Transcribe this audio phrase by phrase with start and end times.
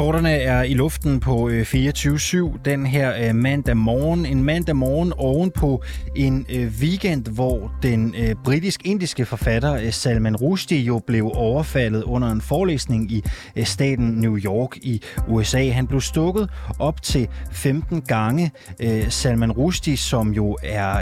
[0.00, 4.26] Reporterne er i luften på øh, 24-7 den her øh, mandag morgen.
[4.26, 5.82] En mandag morgen oven på
[6.16, 8.14] en øh, weekend, hvor den
[8.44, 13.24] britisk-indiske forfatter Salman Rushdie jo blev overfaldet under en forelæsning i
[13.64, 15.70] staten New York i USA.
[15.70, 18.50] Han blev stukket op til 15 gange.
[19.08, 21.00] Salman Rushdie, som jo er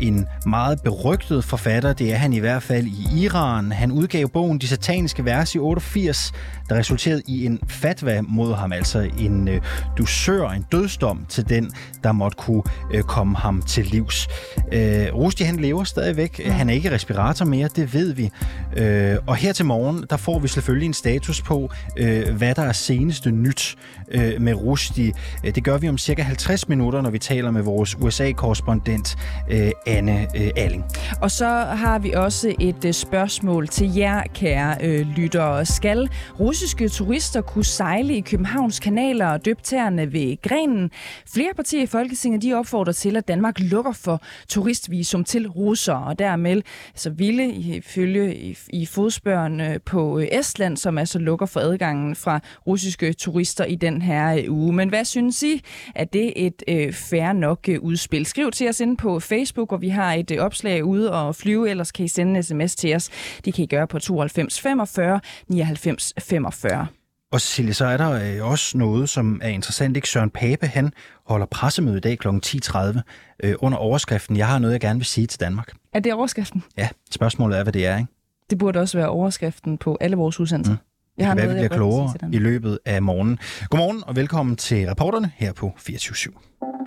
[0.00, 3.72] en meget berygtet forfatter, det er han i hvert fald i Iran.
[3.72, 6.32] Han udgav bogen De Sataniske Vers i 88,
[6.68, 9.60] der resulterede i en fatwa mod ham, altså en øh,
[9.98, 11.72] dusør, en dødsdom til den,
[12.04, 12.62] der måtte kunne
[12.94, 14.28] øh, komme ham til livs.
[14.72, 16.40] Øh, Rusty, han lever stadigvæk.
[16.44, 16.50] Mm.
[16.50, 18.30] Han er ikke respirator mere, det ved vi.
[18.76, 22.62] Øh, og her til morgen, der får vi selvfølgelig en status på, øh, hvad der
[22.62, 23.76] er seneste nyt
[24.10, 25.10] øh, med Rusty.
[25.44, 29.16] Øh, det gør vi om cirka 50 minutter, når vi taler med vores USA-korrespondent
[29.50, 30.84] øh, Anne øh, Alling.
[31.22, 35.66] Og så har vi også et øh, spørgsmål til jer, kære øh, lyttere.
[35.66, 36.08] Skal
[36.40, 40.90] russiske turister kunne sejle i Københavns kanaler og døbe tæerne ved grenen?
[41.34, 46.18] Flere partier i Folketinget de opfordrer til, at Danmark lukker for turistvisum til russere, og
[46.18, 46.62] dermed
[46.94, 52.40] så ville ifølge i, i fodspørgen på øh, Estland, som altså lukker for adgangen fra
[52.66, 54.72] russiske turister i den her uge.
[54.72, 55.62] Men hvad synes I?
[55.94, 58.26] Er det et øh, fair nok øh, udspil?
[58.26, 61.70] Skriv til os inde på Facebook, og vi har et øh, opslag ude og flyve,
[61.70, 63.10] ellers kan I sende en sms til os.
[63.44, 66.86] Det kan I gøre på 92 45 99 45.
[67.32, 69.96] Og Cecilie, så er der øh, også noget, som er interessant.
[69.96, 70.08] Ikke?
[70.08, 70.92] Søren Pape, han
[71.26, 72.28] holder pressemøde i dag kl.
[72.28, 73.00] 10.30
[73.44, 75.72] øh, under overskriften, jeg har noget, jeg gerne vil sige til Danmark.
[75.92, 76.64] Er det overskriften?
[76.76, 78.12] Ja, spørgsmålet er, hvad det er, ikke?
[78.50, 80.72] Det burde også være overskriften på alle vores udsendelser.
[80.72, 80.78] Mm.
[81.18, 83.38] Jeg har noget, vi bliver klogere i løbet af morgenen.
[83.70, 86.77] Godmorgen og velkommen til reporterne her på 24 /7.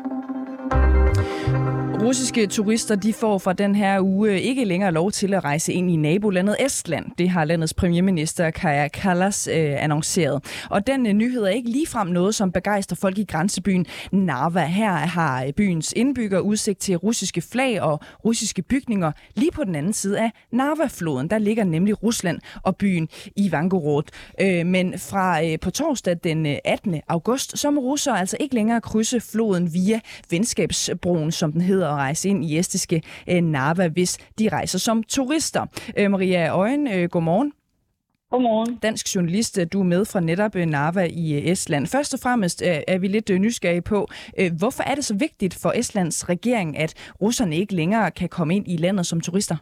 [2.02, 5.92] Russiske turister de får fra den her uge ikke længere lov til at rejse ind
[5.92, 7.06] i nabolandet Estland.
[7.18, 10.66] Det har landets premierminister Kaja Kallas øh, annonceret.
[10.70, 14.66] Og den øh, nyhed er ikke ligefrem noget, som begejstrer folk i grænsebyen Narva.
[14.66, 19.12] Her har øh, byens indbygger udsigt til russiske flag og russiske bygninger.
[19.36, 24.04] Lige på den anden side af Narva-floden, der ligger nemlig Rusland og byen Ivangorod.
[24.42, 27.02] Øh, men fra øh, på torsdag den øh, 18.
[27.08, 31.98] August, så må russere altså ikke længere krydse floden via venskabsbroen, som den hedder at
[31.98, 35.66] rejse ind i estiske øh, Narva, hvis de rejser som turister.
[35.98, 37.54] Øh, Maria Øjen, øh, godmorgen.
[38.30, 38.76] Godmorgen.
[38.76, 41.88] Dansk journalist, du er med fra netop Narva i Estland.
[41.88, 44.08] Først og fremmest er vi lidt nysgerrige på,
[44.60, 48.66] hvorfor er det så vigtigt for Estlands regering, at russerne ikke længere kan komme ind
[48.68, 49.56] i landet som turister?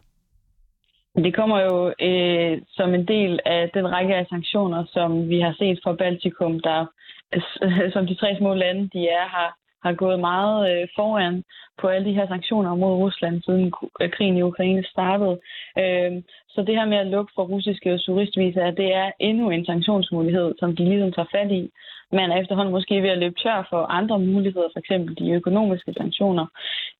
[1.14, 1.76] Det kommer jo
[2.08, 6.60] øh, som en del af den række af sanktioner, som vi har set fra Baltikum,
[6.60, 6.86] der
[7.94, 11.44] som de tre små lande, de er, har, har gået meget øh, foran
[11.80, 15.38] på alle de her sanktioner mod Rusland, siden øh, krigen i Ukraine startede.
[15.78, 16.12] Øh,
[16.48, 20.76] så det her med at lukke for russiske turistviser, det er endnu en sanktionsmulighed, som
[20.76, 21.70] de ligesom tager fat i.
[22.12, 24.92] Man er efterhånden måske ved at løbe tør for andre muligheder, f.eks.
[25.18, 26.46] de økonomiske sanktioner.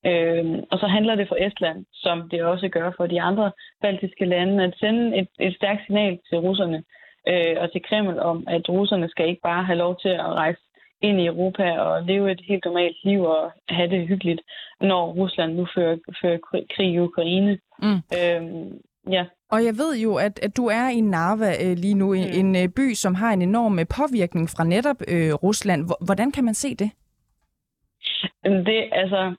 [0.06, 3.52] Øh, og så handler det for Estland, som det også gør for de andre
[3.82, 6.82] baltiske lande, at sende et, et stærkt signal til russerne
[7.28, 10.60] øh, og til Kreml om, at russerne skal ikke bare have lov til at rejse
[11.02, 14.40] ind i Europa og leve et helt normalt liv og have det hyggeligt,
[14.80, 16.38] når Rusland nu fører, fører
[16.76, 17.58] krig i Ukraine.
[17.82, 18.00] Mm.
[18.18, 18.72] Øhm,
[19.10, 19.24] ja.
[19.50, 22.20] Og jeg ved jo, at, at du er i Narva øh, lige nu, mm.
[22.40, 25.90] en øh, by, som har en enorm øh, påvirkning fra netop øh, Rusland.
[26.04, 26.90] Hvordan kan man se det?
[28.44, 29.34] Det, altså,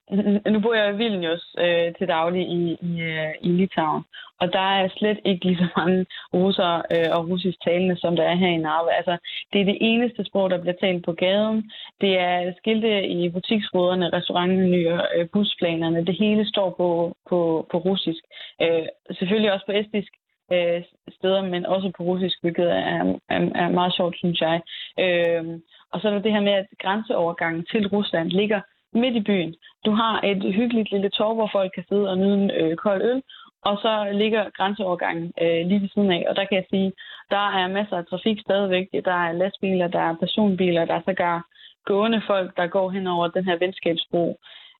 [0.51, 4.03] nu bor jeg i Vilnius øh, til daglig i, i, øh, i Litauen,
[4.41, 8.23] og der er slet ikke lige så mange russere øh, og russisk talende, som der
[8.23, 8.91] er her i Narva.
[8.91, 9.17] Altså,
[9.53, 11.71] det er det eneste sprog, der bliver talt på gaden.
[12.01, 16.05] Det er skilte i butiksruderne, restaurantmenuer, øh, busplanerne.
[16.05, 18.23] Det hele står på, på, på russisk.
[18.61, 18.85] Øh,
[19.17, 20.11] selvfølgelig også på estisk
[20.55, 20.83] øh,
[21.17, 24.61] steder, men også på russisk, hvilket er, er, er meget sjovt, synes jeg.
[24.99, 25.43] Øh,
[25.91, 28.61] og så er der det her med, at grænseovergangen til Rusland ligger
[28.93, 29.55] midt i byen.
[29.85, 33.01] Du har et hyggeligt lille torv, hvor folk kan sidde og nyde en øh, kold
[33.01, 33.21] øl,
[33.61, 36.25] og så ligger grænseovergangen øh, lige ved siden af.
[36.29, 36.91] Og der kan jeg sige,
[37.29, 38.87] der er masser af trafik stadigvæk.
[39.05, 41.45] Der er lastbiler, der er personbiler, der er sågar
[41.85, 44.37] gående folk, der går hen over den her venskabsbro.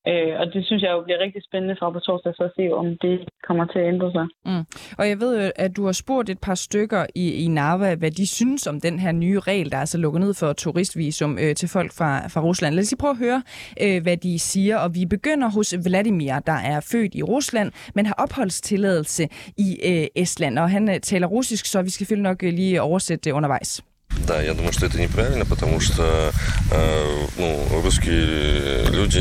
[0.08, 2.74] Øh, og det synes jeg jo bliver rigtig spændende fra på torsdag så at se,
[2.74, 4.26] om det kommer til at ændre sig.
[4.46, 4.66] Mm.
[4.98, 8.12] Og jeg ved jo, at du har spurgt et par stykker i, i Narva, hvad
[8.12, 11.56] de synes om den her nye regel, der er altså lukket ned for turistvisum øh,
[11.56, 12.76] til folk fra, fra Rusland.
[12.76, 13.44] Lad os lige prøve at høre,
[13.84, 14.78] øh, hvad de siger.
[14.78, 19.24] Og vi begynder hos Vladimir, der er født i Rusland, men har opholdstilladelse
[19.58, 20.60] i øh, Estland.
[20.60, 23.91] Og han øh, taler russisk, så vi skal selvfølgelig nok øh, lige oversætte det undervejs.
[24.28, 26.32] Да, я думаю, что это неправильно, потому что
[26.72, 29.20] э, ну, русские люди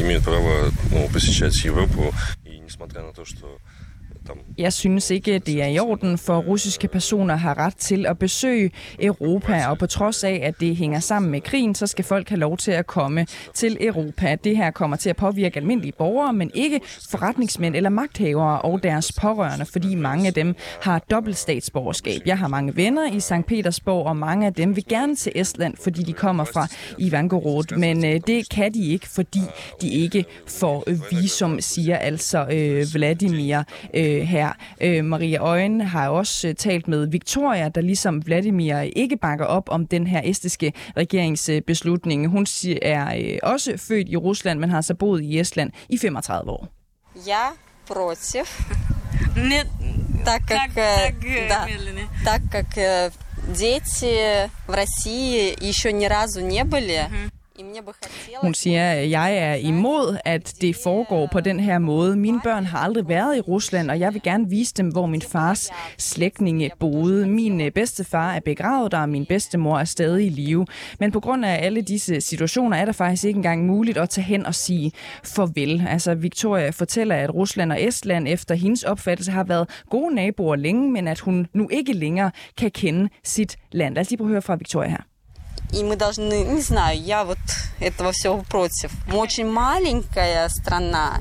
[0.00, 2.12] имеют право ну, посещать Европу,
[2.44, 3.58] и несмотря на то, что
[4.60, 8.70] Jeg synes ikke, det er i orden, for russiske personer har ret til at besøge
[9.00, 12.38] Europa, og på trods af, at det hænger sammen med krigen, så skal folk have
[12.38, 14.36] lov til at komme til Europa.
[14.44, 16.80] Det her kommer til at påvirke almindelige borgere, men ikke
[17.10, 22.20] forretningsmænd eller magthavere og deres pårørende, fordi mange af dem har dobbelt statsborgerskab.
[22.26, 23.46] Jeg har mange venner i St.
[23.46, 26.66] Petersborg, og mange af dem vil gerne til Estland, fordi de kommer fra
[26.98, 29.40] Ivangorod, men øh, det kan de ikke, fordi
[29.80, 33.62] de ikke får visum, siger altså øh, Vladimir
[33.94, 34.49] øh, her
[34.81, 39.69] Øh, Maria Øjen har også øh, talt med Victoria, der ligesom Vladimir ikke bakker op
[39.69, 42.27] om den her estiske regeringsbeslutning.
[42.27, 42.47] Hun
[42.81, 46.67] er øh, også født i Rusland, men har så boet i Estland i 35 år.
[47.27, 47.45] Я
[47.87, 48.47] против.
[49.35, 49.67] Нет,
[50.25, 51.13] так как, так, так,
[51.49, 51.67] да,
[52.23, 52.67] так как
[53.47, 57.31] дети в России еще ни разу не были, uh-huh.
[58.40, 62.16] Hun siger, at jeg er imod, at det foregår på den her måde.
[62.16, 65.22] Mine børn har aldrig været i Rusland, og jeg vil gerne vise dem, hvor min
[65.22, 67.26] fars slægtninge boede.
[67.28, 70.66] Min øh, bedstefar er begravet der, og min bedstemor er stadig i live.
[71.00, 74.24] Men på grund af alle disse situationer er der faktisk ikke engang muligt at tage
[74.24, 74.92] hen og sige
[75.24, 75.86] farvel.
[75.88, 80.90] Altså, Victoria fortæller, at Rusland og Estland efter hendes opfattelse har været gode naboer længe,
[80.90, 83.94] men at hun nu ikke længere kan kende sit land.
[83.94, 85.09] Lad os lige prøve at høre fra Victoria her.
[85.73, 87.37] И мы должны, не знаю, я вот
[87.79, 88.91] этого всего против.
[89.07, 91.19] Мы очень маленькая страна,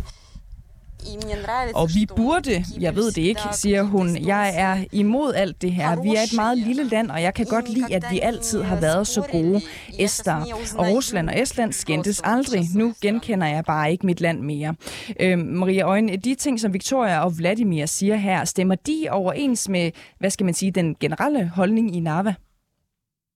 [1.74, 6.02] og vi burde, jeg ved det ikke, siger hun, jeg er imod alt det her.
[6.02, 8.76] Vi er et meget lille land, og jeg kan godt lide, at vi altid har
[8.76, 9.60] været så gode
[9.98, 10.46] Ester.
[10.78, 12.64] Og Rusland og Estland skændtes aldrig.
[12.74, 14.74] Nu genkender jeg bare ikke mit land mere.
[15.20, 19.90] Øhm, Maria Øjne, de ting, som Victoria og Vladimir siger her, stemmer de overens med,
[20.18, 22.34] hvad skal man sige, den generelle holdning i Narva?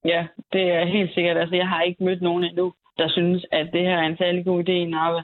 [0.06, 1.38] Ja, det er helt sikkert.
[1.38, 4.46] Altså, jeg har ikke mødt nogen endnu, der synes, at det her er en særlig
[4.46, 5.22] god idé i Narva.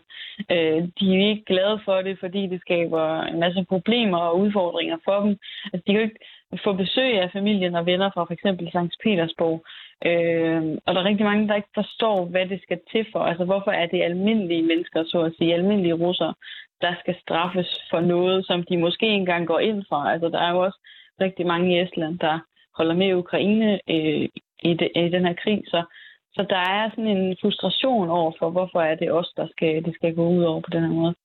[0.52, 4.98] Øh, de er ikke glade for det, fordi det skaber en masse problemer og udfordringer
[5.06, 5.38] for dem.
[5.74, 6.20] Altså, de kan jo ikke
[6.64, 8.70] få besøg af familien og venner fra f.eks.
[8.70, 9.02] St.
[9.04, 9.66] Petersborg.
[10.06, 13.20] Øh, og der er rigtig mange, der ikke forstår, hvad det skal til for.
[13.20, 16.34] Altså, hvorfor er det almindelige mennesker, så at sige, almindelige russere,
[16.82, 19.96] der skal straffes for noget, som de måske engang går ind for.
[19.96, 20.80] Altså, der er jo også
[21.22, 22.40] rigtig mange i Estland, der
[22.78, 24.28] holder med Ukraine øh,
[24.64, 25.62] i, de, i den her krig.
[25.68, 25.84] Så,
[26.34, 29.96] så der er sådan en frustration over for, hvorfor er det os, der skal, det
[29.96, 31.16] skal gå ud over på den her måde.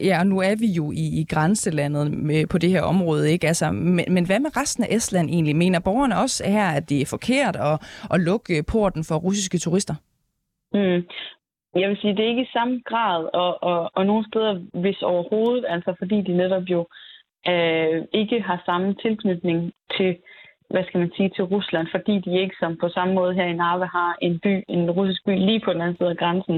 [0.00, 3.46] Ja, og nu er vi jo i, i grænselandet med, på det her område, ikke?
[3.46, 5.56] Altså, men, men hvad med resten af Estland egentlig?
[5.56, 7.76] Mener borgerne også her, at det er forkert at,
[8.14, 9.94] at lukke porten for russiske turister?
[10.72, 11.00] Mm.
[11.80, 15.02] Jeg vil sige, det er ikke i samme grad, og, og, og nogle steder, hvis
[15.02, 16.86] overhovedet, altså fordi de netop jo
[17.48, 20.16] øh, ikke har samme tilknytning til
[20.70, 23.52] hvad skal man sige, til Rusland, fordi de ikke som på samme måde her i
[23.52, 26.56] Narve har en by, en russisk by lige på den anden side af grænsen.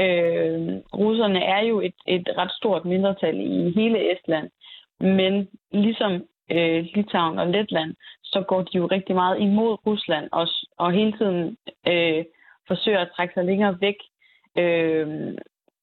[0.00, 0.58] Øh,
[1.02, 4.50] russerne er jo et, et ret stort mindretal i hele Estland,
[5.00, 6.12] men ligesom
[6.52, 10.48] øh, Litauen og Letland, så går de jo rigtig meget imod Rusland og,
[10.78, 11.56] og hele tiden
[11.88, 12.24] øh,
[12.68, 13.96] forsøger at trække sig længere væk.
[14.58, 15.08] Øh,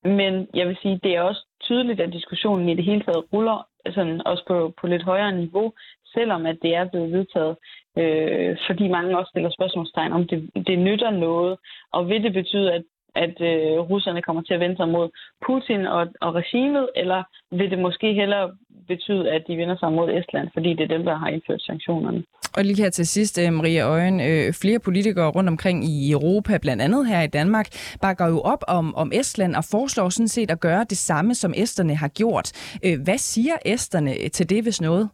[0.04, 3.68] men jeg vil sige, det er også tydeligt, at diskussionen i det hele taget ruller
[3.90, 5.74] sådan også på, på lidt højere niveau,
[6.14, 7.56] selvom at det er blevet vedtaget,
[7.98, 11.58] øh, fordi mange også stiller spørgsmålstegn om, det, det nytter noget,
[11.92, 12.84] og vil det betyde, at
[13.16, 15.10] at øh, russerne kommer til at vende sig mod
[15.46, 18.52] Putin og, og regimet, eller vil det måske hellere
[18.88, 22.24] betyde, at de vender sig mod Estland, fordi det er dem, der har indført sanktionerne.
[22.58, 26.58] Og lige her til sidst, øh, Maria Øjen, øh, flere politikere rundt omkring i Europa,
[26.58, 27.68] blandt andet her i Danmark,
[28.02, 31.54] bakker jo op om, om Estland og foreslår sådan set at gøre det samme, som
[31.58, 32.78] esterne har gjort.
[32.86, 35.10] Øh, hvad siger esterne til det, hvis noget?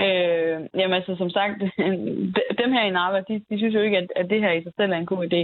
[0.00, 1.60] Øh, jamen altså, som sagt,
[2.62, 4.72] dem her i Narva, de, de synes jo ikke, at, at det her i sig
[4.76, 5.42] selv er en god idé.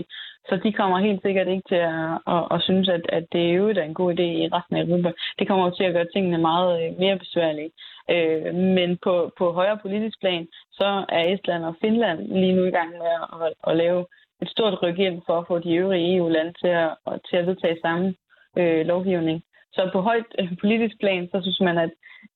[0.48, 3.54] Så de kommer helt sikkert ikke til at, at, at synes, at, at det er
[3.58, 5.12] er en god idé i resten af Europa.
[5.38, 7.70] Det kommer jo til at gøre tingene meget øh, mere besværlige.
[8.10, 12.70] Øh, men på, på højere politisk plan, så er Estland og Finland lige nu i
[12.78, 14.06] gang med at, at, at lave
[14.42, 16.90] et stort ryk ind for at få de øvrige EU-lande til at,
[17.30, 18.14] til at vedtage samme
[18.58, 19.42] øh, lovgivning.
[19.72, 21.90] Så på højt øh, politisk plan, så synes man, at,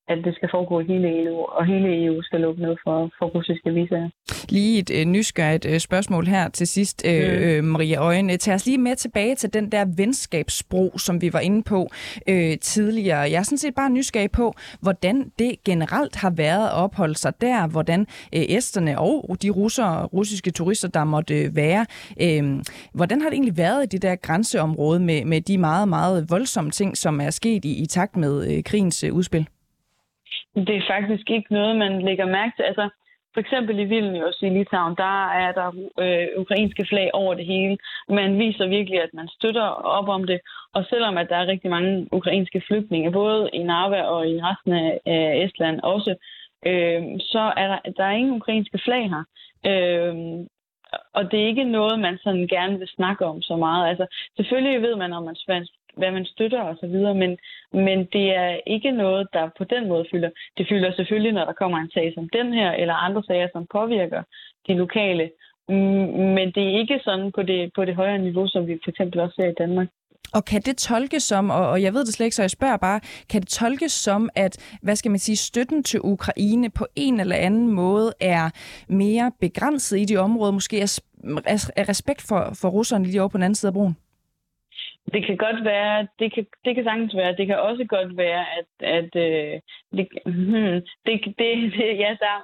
[0.08, 3.26] at det skal foregå i hele EU, og hele EU skal lukke ned for, for
[3.26, 4.10] russiske visager.
[4.48, 7.44] Lige et øh, nysgerrigt øh, spørgsmål her til sidst, øh, mm.
[7.44, 8.38] øh, Maria Øjen.
[8.38, 11.88] Tag os lige med tilbage til den der venskabsbro, som vi var inde på
[12.28, 13.18] øh, tidligere.
[13.18, 17.40] Jeg er sådan set bare nysgerrig på, hvordan det generelt har været at opholde sig
[17.40, 18.00] der, hvordan
[18.34, 21.86] øh, æsterne og de russere, russiske turister, der måtte øh, være,
[22.20, 22.60] øh,
[22.94, 26.70] hvordan har det egentlig været i det der grænseområde med, med de meget, meget voldsomme
[26.70, 29.48] ting, som er sket i, i takt med øh, krigens øh, udspil?
[30.54, 32.62] Det er faktisk ikke noget, man lægger mærke til.
[32.62, 32.88] Altså,
[33.34, 35.68] for eksempel i Vilnius i Litauen, der er der
[35.98, 37.78] øh, ukrainske flag over det hele.
[38.08, 39.66] Man viser virkelig, at man støtter
[39.98, 40.40] op om det.
[40.74, 44.72] Og selvom at der er rigtig mange ukrainske flygtninge, både i Narva og i resten
[44.72, 46.14] af, øh, Estland også,
[46.66, 49.24] øh, så er der, der er ingen ukrainske flag her.
[49.70, 50.14] Øh,
[51.12, 53.88] og det er ikke noget, man sådan gerne vil snakke om så meget.
[53.88, 54.06] Altså,
[54.36, 55.36] selvfølgelig ved man, om man
[55.96, 57.38] hvad man støtter og så videre, men,
[57.72, 60.30] men det er ikke noget, der på den måde fylder.
[60.58, 63.66] Det fylder selvfølgelig, når der kommer en sag som den her, eller andre sager, som
[63.72, 64.22] påvirker
[64.66, 65.30] de lokale.
[65.68, 65.76] Mm,
[66.36, 69.20] men det er ikke sådan på det, på det højere niveau, som vi for eksempel
[69.20, 69.88] også ser i Danmark.
[70.34, 73.00] Og kan det tolkes som, og jeg ved det slet ikke, så jeg spørger bare,
[73.30, 77.36] kan det tolkes som, at hvad skal man sige, støtten til Ukraine på en eller
[77.36, 78.50] anden måde er
[78.88, 83.42] mere begrænset i de områder, måske er respekt for, for russerne lige over på den
[83.42, 83.96] anden side af broen?
[85.12, 88.44] Det kan godt være, det kan, det kan sagtens være, det kan også godt være,
[88.58, 89.60] at, at øh,
[89.96, 92.36] det, hmm, det, det, det, ja, der,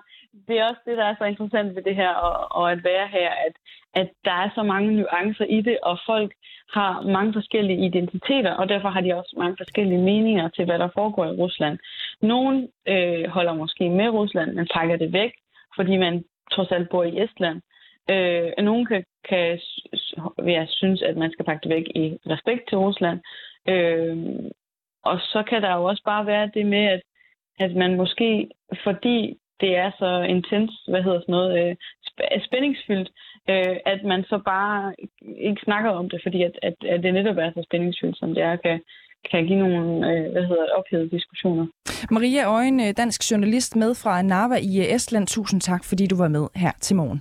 [0.49, 3.09] det er også det, der er så interessant ved det her, og, og at være
[3.09, 3.55] her, at,
[3.95, 6.33] at der er så mange nuancer i det, og folk
[6.75, 10.89] har mange forskellige identiteter, og derfor har de også mange forskellige meninger til, hvad der
[10.95, 11.79] foregår i Rusland.
[12.23, 15.33] Nogle øh, holder måske med Rusland, men pakker det væk,
[15.77, 17.61] fordi man trods alt bor i Estland.
[18.11, 19.61] Øh, nogen kan, kan
[20.47, 23.21] jeg synes, at man skal pakke det væk i respekt til Rusland.
[23.69, 24.17] Øh,
[25.05, 27.03] og så kan der jo også bare være det med, at,
[27.59, 28.49] at man måske,
[28.85, 31.77] fordi det er så intens, hvad hedder sådan noget, øh,
[32.47, 33.11] spændingsfyldt,
[33.51, 34.95] øh, at man så bare
[35.49, 38.43] ikke snakker om det, fordi at, at, at det netop er så spændingsfyldt, som det
[38.43, 38.81] er, kan,
[39.31, 41.67] kan give nogle øh, hvad hedder, ophedede diskussioner.
[42.11, 45.27] Maria Øjen, øh, dansk journalist med fra Narva i øh, Estland.
[45.27, 47.21] Tusind tak, fordi du var med her til morgen.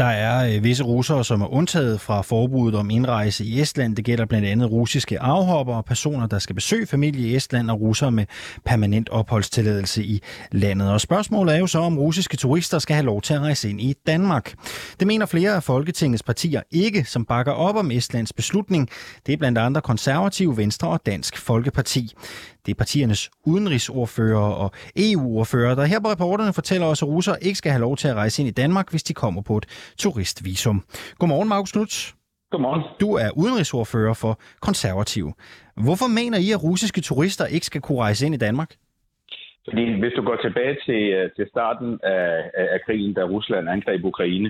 [0.00, 3.96] Der er øh, visse russere, som er undtaget fra forbuddet om indrejse i Estland.
[3.96, 7.80] Det gælder blandt andet russiske afhopper og personer, der skal besøge familie i Estland og
[7.80, 8.26] russere med
[8.64, 10.92] permanent opholdstilladelse i landet.
[10.92, 13.80] Og spørgsmålet er jo så, om russiske turister skal have lov til at rejse ind
[13.80, 14.54] i Danmark.
[15.00, 18.88] Det mener flere af Folketingets partier ikke, som bakker op om Estlands beslutning.
[19.26, 22.14] Det er blandt andre konservative, Venstre og Dansk Folkeparti.
[22.66, 27.58] Det er partiernes udenrigsordfører og EU-ordfører, der her på reporterne fortæller os, at russere ikke
[27.58, 29.66] skal have lov til at rejse ind i Danmark, hvis de kommer på et
[29.98, 30.84] turistvisum.
[31.18, 32.14] Godmorgen, Markus Knuds.
[32.50, 32.82] Godmorgen.
[33.00, 35.24] Du er udenrigsordfører for konservativ.
[35.86, 38.70] Hvorfor mener I, at russiske turister ikke skal kunne rejse ind i Danmark?
[39.64, 44.04] Fordi hvis du går tilbage til, øh, til starten af, af krigen, da Rusland angreb
[44.04, 44.48] Ukraine,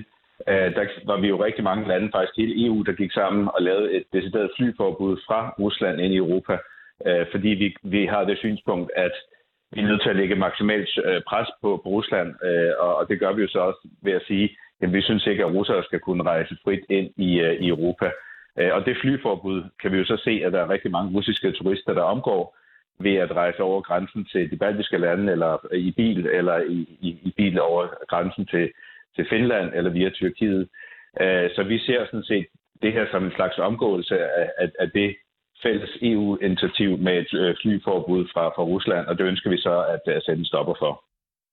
[0.49, 3.61] øh, der var vi jo rigtig mange lande, faktisk hele EU, der gik sammen og
[3.61, 6.57] lavede et decideret flyforbud fra Rusland ind i Europa
[7.05, 9.11] øh, fordi vi, vi har det synspunkt, at
[9.71, 13.09] vi er nødt til at lægge maksimalt øh, pres på, på Rusland, øh, og, og
[13.09, 15.83] det gør vi jo så også ved at sige, at vi synes ikke, at russere
[15.83, 18.11] skal kunne rejse frit ind i, øh, i Europa.
[18.59, 21.51] Øh, og det flyforbud kan vi jo så se, at der er rigtig mange russiske
[21.51, 22.57] turister, der omgår
[22.99, 27.09] ved at rejse over grænsen til de baltiske lande, eller i bil, eller i, i,
[27.23, 28.71] i bil over grænsen til,
[29.15, 30.69] til Finland, eller via Tyrkiet.
[31.21, 32.47] Øh, så vi ser sådan set
[32.81, 35.15] det her som en slags omgåelse af, af, af det
[35.63, 40.13] fælles EU-initiativ med et øh, flyforbud fra, fra Rusland, og det ønsker vi så at,
[40.13, 41.03] at sætte en stopper for.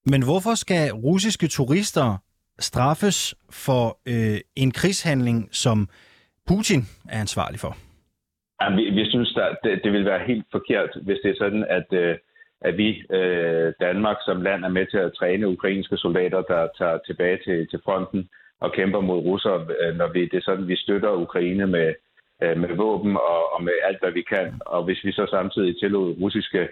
[0.07, 2.19] Men hvorfor skal russiske turister
[2.59, 5.89] straffes for øh, en krigshandling, som
[6.49, 7.77] Putin er ansvarlig for?
[8.61, 11.65] Ja, vi, vi synes, at det, det vil være helt forkert, hvis det er sådan,
[11.69, 12.17] at, øh,
[12.61, 16.99] at vi, øh, Danmark som land, er med til at træne ukrainske soldater, der tager
[17.07, 18.29] tilbage til, til fronten
[18.61, 21.95] og kæmper mod russere, øh, når vi, det er sådan, vi støtter Ukraine med,
[22.43, 24.61] øh, med våben og, og med alt, hvad vi kan.
[24.67, 26.69] Og hvis vi så samtidig tillod russiske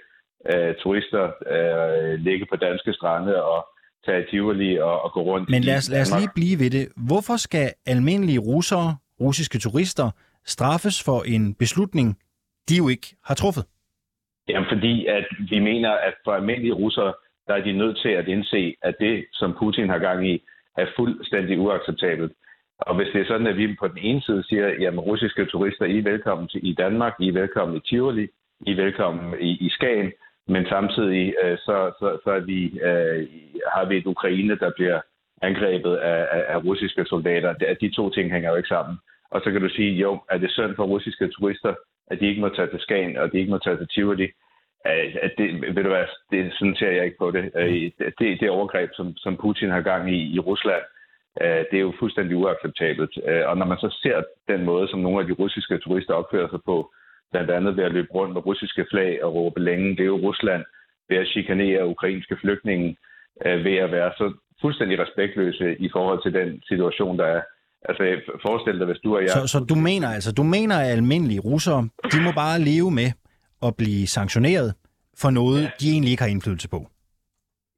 [0.51, 3.69] øh, turister øh, ligge på danske strande og
[4.07, 6.89] tage Tivoli og, og gå rundt Men lad os, lad os lige blive ved det.
[7.09, 10.11] Hvorfor skal almindelige russere, russiske turister,
[10.45, 12.19] straffes for en beslutning,
[12.69, 13.65] de jo ikke har truffet?
[14.49, 17.15] Jamen, fordi at vi mener, at for almindelige russere,
[17.47, 20.43] der er de nødt til at indse, at det, som Putin har gang i,
[20.77, 22.33] er fuldstændig uacceptabelt.
[22.79, 25.85] Og hvis det er sådan, at vi på den ene side siger, jamen russiske turister,
[25.85, 28.29] I er velkommen til, i Danmark, I er velkommen i Tivoli,
[28.67, 30.13] I er velkommen i, i Skagen,
[30.49, 33.29] men samtidig øh, så, så, så er vi, øh,
[33.75, 35.01] har vi et Ukraine, der bliver
[35.43, 37.53] angrebet af, af, af russiske soldater.
[37.53, 38.97] De, de to ting hænger jo ikke sammen.
[39.31, 41.75] Og så kan du sige, jo, er det synd for russiske turister,
[42.11, 44.29] at de ikke må tage til Skagen, og de ikke må tage til Tivoli?
[44.87, 47.51] Øh, at det, ved du hvad, det, sådan ser jeg ikke på det.
[47.57, 50.83] Øh, det, det overgreb, som, som Putin har gang i i Rusland,
[51.43, 53.15] Øh, det er jo fuldstændig uacceptabelt.
[53.29, 56.49] Øh, og når man så ser den måde, som nogle af de russiske turister opfører
[56.51, 56.77] sig på,
[57.33, 60.17] blandt andet ved at løbe rundt med russiske flag og råbe længe, det er jo
[60.29, 60.65] Rusland,
[61.09, 62.97] ved at chikanere ukrainske flygtninge,
[63.47, 67.43] øh, ved at være så fuldstændig respektløse i forhold til den situation, der er.
[67.89, 68.03] Altså,
[68.47, 69.31] forestil dig, hvis du og jeg...
[69.31, 73.11] Så, så du mener altså, du mener, at almindelige russere, de må bare leve med
[73.63, 74.75] at blive sanktioneret
[75.23, 75.71] for noget, ja.
[75.81, 76.87] de egentlig ikke har indflydelse på?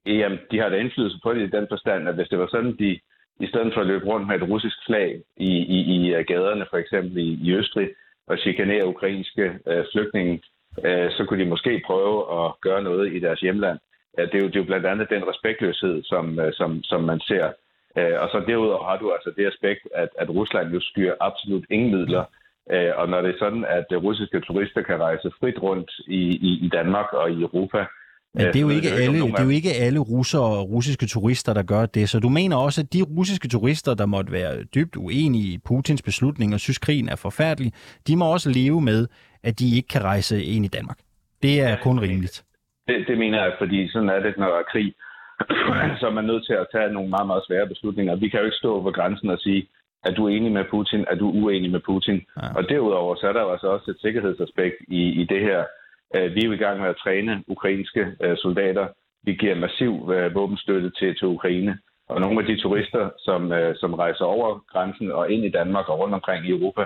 [0.07, 2.77] Jamen, de har da indflydelse på det i den forstand, at hvis det var sådan,
[2.79, 3.01] de
[3.41, 6.67] i stedet for at løbe rundt med et russisk flag i, i, i øh, gaderne,
[6.71, 7.89] for eksempel i, i Østrig,
[8.27, 10.43] og chikanere ukrainske øh, flygtninge,
[10.85, 13.79] øh, så kunne de måske prøve at gøre noget i deres hjemland.
[14.19, 17.03] Ja, det, er jo, det er jo blandt andet den respektløshed, som, øh, som, som
[17.03, 17.53] man ser.
[17.99, 21.65] Øh, og så derudover har du altså det aspekt, at, at Rusland jo styrer absolut
[21.71, 22.25] ingen midler.
[22.73, 26.23] Øh, og når det er sådan, at øh, russiske turister kan rejse frit rundt i,
[26.49, 27.87] i, i Danmark og i Europa,
[28.35, 31.55] men det er jo ikke, alle, det er jo ikke alle russere og russiske turister,
[31.55, 32.09] der gør det.
[32.09, 36.03] Så du mener også, at de russiske turister, der måtte være dybt uenige i Putins
[36.03, 37.73] beslutning og synes, krigen er forfærdelig,
[38.07, 39.07] de må også leve med,
[39.43, 40.99] at de ikke kan rejse ind i Danmark.
[41.43, 42.45] Det er kun rimeligt.
[42.89, 44.95] Det, det mener jeg, fordi sådan er det, når der er krig.
[46.01, 48.17] så er man nødt til at tage nogle meget, meget svære beslutninger.
[48.17, 49.69] Vi kan jo ikke stå på grænsen og sige,
[50.05, 52.19] at du er enig med Putin, at du er uenig med Putin.
[52.43, 52.49] Ja.
[52.57, 55.65] Og derudover så er der jo altså også et sikkerhedsaspekt i, i det her.
[56.15, 58.87] Øh, vi er jo i gang med at træne ukrainske øh, soldater.
[59.23, 61.79] Vi giver massiv øh, våbenstøtte til, til Ukraine.
[62.09, 65.99] Og nogle af de turister, som, som rejser over grænsen og ind i Danmark og
[65.99, 66.85] rundt omkring i Europa,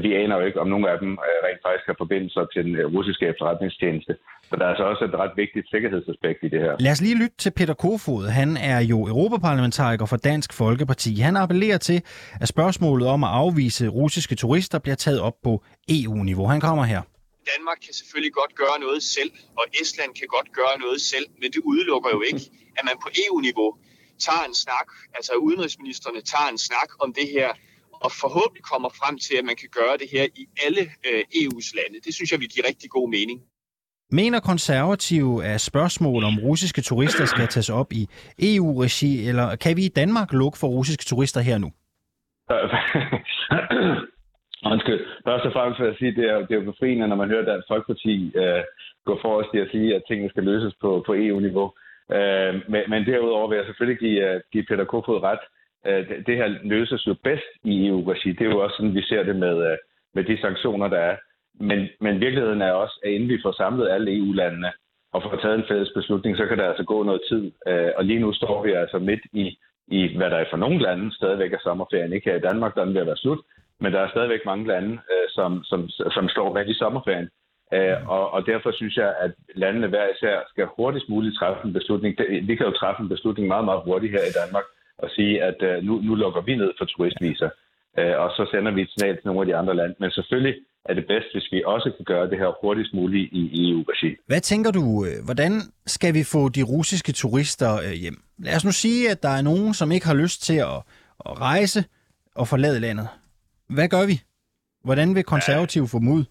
[0.00, 3.26] vi aner jo ikke, om nogle af dem rent faktisk har forbindelser til den russiske
[3.26, 4.16] efterretningstjeneste.
[4.48, 6.76] Så der er altså også et ret vigtigt sikkerhedsaspekt i det her.
[6.80, 8.24] Lad os lige lytte til Peter Kofod.
[8.40, 11.14] Han er jo europaparlamentariker for Dansk Folkeparti.
[11.20, 11.98] Han appellerer til,
[12.40, 16.46] at spørgsmålet om at afvise russiske turister bliver taget op på EU-niveau.
[16.46, 17.00] Han kommer her.
[17.52, 21.48] Danmark kan selvfølgelig godt gøre noget selv, og Estland kan godt gøre noget selv, men
[21.54, 22.42] det udelukker jo ikke,
[22.78, 23.70] at man på EU-niveau
[24.26, 27.48] tager en snak, altså udenrigsministerne tager en snak om det her,
[28.04, 31.70] og forhåbentlig kommer frem til, at man kan gøre det her i alle øh, EU's
[31.78, 31.96] lande.
[32.04, 33.40] Det synes jeg vil give rigtig god mening.
[34.10, 38.08] Mener konservative, at spørgsmål om russiske turister skal tages op i
[38.38, 41.70] EU-regi, eller kan vi i Danmark lukke for russiske turister her nu?
[44.64, 45.00] Undskyld.
[45.24, 47.68] Først og fremmest vil jeg sige, det er, det er befriende, når man hører Dansk
[47.68, 48.62] Folkeparti øh,
[49.04, 51.72] gå forrest i at sige, at tingene skal løses på, på EU-niveau.
[52.16, 55.44] Øh, men, men derudover vil jeg selvfølgelig give, uh, give Peter Kofod ret.
[55.86, 58.32] Øh, det, det her løses jo bedst i EU-regi.
[58.32, 59.76] Det er jo også sådan, vi ser det med, uh,
[60.14, 61.16] med de sanktioner, der er.
[61.60, 64.72] Men, men virkeligheden er også, at inden vi får samlet alle EU-landene
[65.12, 67.52] og får taget en fælles beslutning, så kan der altså gå noget tid.
[67.68, 69.58] Øh, og lige nu står vi altså midt i,
[69.88, 72.12] i hvad der er for nogle lande stadigvæk er sommerferien.
[72.12, 73.38] Ikke her i Danmark, der er den ved at være slut,
[73.82, 75.80] men der er stadigvæk mange lande, øh, som, som,
[76.16, 77.28] som står midt i sommerferien.
[77.76, 81.72] Øh, og, og derfor synes jeg, at landene hver især skal hurtigst muligt træffe en
[81.72, 82.12] beslutning.
[82.48, 84.66] Vi kan jo træffe en beslutning meget, meget hurtigt her i Danmark
[84.98, 87.50] og sige, at øh, nu, nu lukker vi ned for turistviser.
[87.98, 89.94] Øh, og så sender vi et signal til nogle af de andre lande.
[89.98, 93.70] Men selvfølgelig er det bedst, hvis vi også kan gøre det her hurtigst muligt i
[93.70, 94.16] EU-regi.
[94.26, 95.52] Hvad tænker du, øh, hvordan
[95.86, 98.18] skal vi få de russiske turister øh, hjem?
[98.38, 100.78] Lad os nu sige, at der er nogen, som ikke har lyst til at,
[101.28, 101.84] at rejse
[102.34, 103.08] og forlade landet.
[103.76, 104.16] Hvad gør vi?
[104.84, 106.22] Hvordan vil konservative få mod?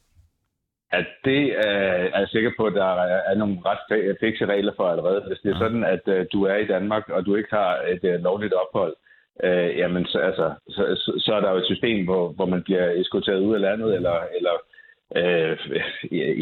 [0.92, 2.92] At det er, er jeg sikker på, at der
[3.32, 5.24] er nogle ret fikse regler for allerede.
[5.28, 8.04] Hvis det er sådan, at uh, du er i Danmark, og du ikke har et
[8.04, 8.96] uh, lovligt ophold,
[9.44, 12.64] uh, jamen så, altså, så, så, så er der jo et system, hvor, hvor man
[12.64, 14.56] bliver eskorteret ud af landet, eller, eller
[15.20, 15.58] uh,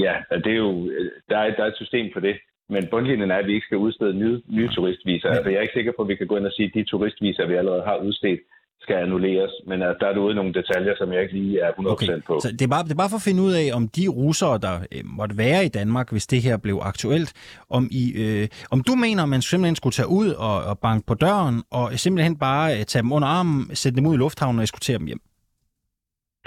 [0.04, 0.92] ja, det er jo,
[1.30, 2.36] der er, der er et system for det.
[2.70, 5.30] Men bundlinjen er, at vi ikke skal udstede nye, nye turistviser.
[5.30, 6.84] Altså, jeg er ikke sikker på, at vi kan gå ind og sige, at de
[6.84, 8.40] turistviser, vi allerede har udstedt,
[8.90, 9.54] skal annulleres.
[9.70, 12.22] Men at der er ude nogle detaljer, som jeg ikke lige er 100% okay.
[12.28, 12.40] på.
[12.40, 14.56] Så det er, bare, det er bare for at finde ud af, om de russere,
[14.66, 17.32] der øh, måtte være i Danmark, hvis det her blev aktuelt,
[17.78, 21.04] om, I, øh, om du mener, at man simpelthen skulle tage ud og, og banke
[21.10, 24.60] på døren, og simpelthen bare øh, tage dem under armen, sætte dem ud i lufthavnen
[24.60, 25.22] og eskortere dem hjem?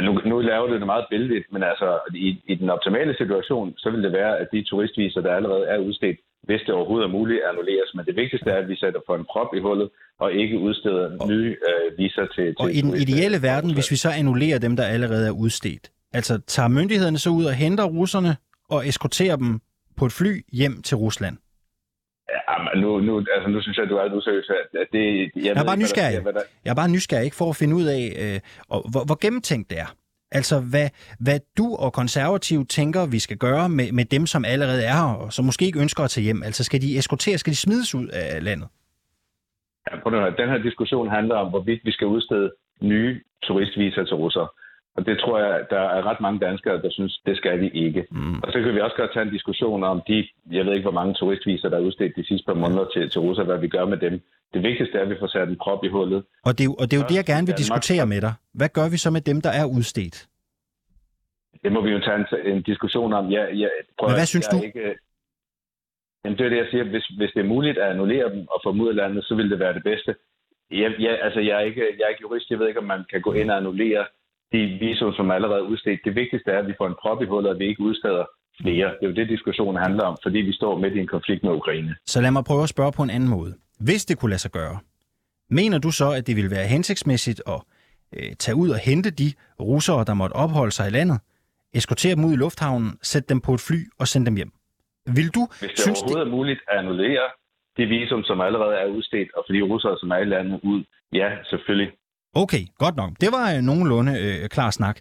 [0.07, 3.90] Nu, nu laver det det meget billigt, men altså i, i den optimale situation, så
[3.90, 7.40] vil det være, at de turistviser, der allerede er udstedt, hvis det overhovedet er muligt,
[7.50, 7.90] annulleres.
[7.94, 11.26] Men det vigtigste er, at vi sætter for en prop i hullet, og ikke udsteder
[11.26, 12.57] nye øh, viser til, til...
[12.59, 16.40] Og i den ideelle verden, hvis vi så annullerer dem, der allerede er udstedt, altså
[16.46, 18.37] tager myndighederne så ud og henter russerne
[18.70, 19.61] og eskorterer dem
[19.96, 21.37] på et fly hjem til Rusland?
[22.31, 24.50] Ja, nu, nu, altså, nu synes jeg, du er lidt useriøs.
[24.50, 26.24] At det, jeg, jeg er bare ikke, nysgerrig.
[26.24, 26.40] Der, der...
[26.64, 29.70] Jeg er bare nysgerrig ikke for at finde ud af, øh, og, hvor, hvor gennemtænkt
[29.70, 29.94] det er.
[30.38, 30.88] Altså, hvad,
[31.27, 35.14] hvad du og konservative tænker, vi skal gøre med, med dem, som allerede er her,
[35.23, 36.42] og som måske ikke ønsker at tage hjem.
[36.42, 38.68] Altså, skal de eskorteres, skal de smides ud af landet?
[39.87, 44.16] Ja, prøv at Den her diskussion handler om, hvorvidt vi skal udstede nye turistviser til
[44.16, 44.49] russere.
[44.96, 48.07] Og det tror jeg, der er ret mange danskere, der synes, det skal vi ikke.
[48.11, 48.35] Mm.
[48.42, 51.00] Og så kan vi også godt tage en diskussion om de, jeg ved ikke, hvor
[51.00, 53.85] mange turistviser, der er udstedt de sidste par måneder til, til russere, hvad vi gør
[53.85, 54.20] med dem.
[54.55, 56.24] Det vigtigste er, at vi får sat en prop i hullet.
[56.44, 58.35] Og det, og det er jo det, jeg gerne vil diskutere med dig.
[58.55, 60.28] Hvad gør vi så med dem, der er udstedt?
[61.64, 63.33] Det må vi jo tage en, en diskussion om.
[63.33, 64.66] Jeg, jeg, prøver, Men hvad synes jeg du?
[64.66, 64.94] Ikke,
[66.24, 66.85] Jamen, det er det, jeg siger.
[66.85, 69.35] Hvis, hvis det er muligt at annullere dem og få dem ud af landet, så
[69.35, 70.14] vil det være det bedste.
[70.70, 72.50] Jeg, jeg, altså, jeg, er ikke, jeg er ikke jurist.
[72.50, 74.07] Jeg ved ikke, om man kan gå ind og annullere
[74.53, 76.01] de visum, som er allerede udstedt.
[76.05, 78.25] Det vigtigste er, at vi får en prop i hullet, og vi ikke udsteder
[78.61, 78.87] flere.
[78.87, 81.53] Det er jo det, diskussionen handler om, fordi vi står midt i en konflikt med
[81.53, 81.97] Ukraine.
[82.07, 83.55] Så lad mig prøve at spørge på en anden måde.
[83.81, 84.79] Hvis det kunne lade sig gøre,
[85.51, 87.61] mener du så, at det ville være hensigtsmæssigt at
[88.17, 91.19] øh, tage ud og hente de russere, der måtte opholde sig i landet,
[91.75, 94.53] eskortere dem ud i lufthavnen, sætte dem på et fly og sende dem hjem?
[95.17, 97.27] Vil du Hvis det synes, overhovedet er muligt at annullere
[97.77, 100.85] det visum, som allerede er udstedt, og for de russere, som er i landet ud,
[101.12, 101.91] ja, selvfølgelig.
[102.35, 103.11] Okay, godt nok.
[103.21, 104.99] Det var øh, nogenlunde øh, klar snak.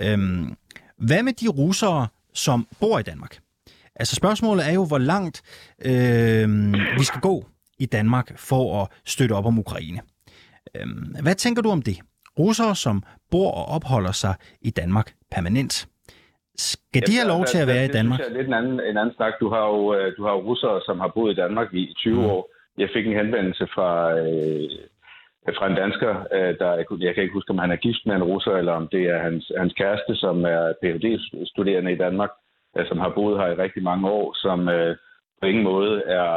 [0.00, 0.54] Øhm,
[0.98, 3.38] hvad med de russere, som bor i Danmark?
[3.96, 5.42] Altså spørgsmålet er jo, hvor langt
[5.84, 6.48] øh,
[6.98, 7.44] vi skal gå
[7.78, 10.00] i Danmark for at støtte op om Ukraine.
[10.76, 11.98] Øhm, hvad tænker du om det?
[12.38, 15.88] Russere, som bor og opholder sig i Danmark permanent.
[16.56, 18.18] Skal de have lov til at være i Danmark?
[18.20, 19.32] Det er lidt en anden, en anden snak.
[19.40, 22.24] Du har, jo, øh, du har russere, som har boet i Danmark i 20 mm.
[22.24, 22.50] år.
[22.78, 24.70] Jeg fik en henvendelse fra, øh,
[25.52, 28.22] fra en dansker, øh, der, jeg kan ikke huske, om han er gift med en
[28.22, 32.30] russer, eller om det er hans, hans kæreste, som er Ph.D.-studerende i Danmark,
[32.76, 34.96] øh, som har boet her i rigtig mange år, som øh,
[35.40, 36.30] på ingen måde er,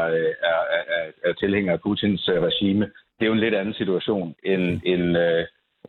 [0.52, 0.62] er,
[0.98, 2.86] er, er tilhænger af Putins regime.
[3.20, 5.18] Det er jo en lidt anden situation end, end,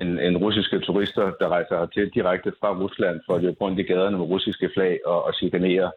[0.00, 3.82] end, end russiske turister, der rejser til direkte fra Rusland for at løbe rundt i
[3.82, 5.90] gaderne med russiske flag og, og chikanere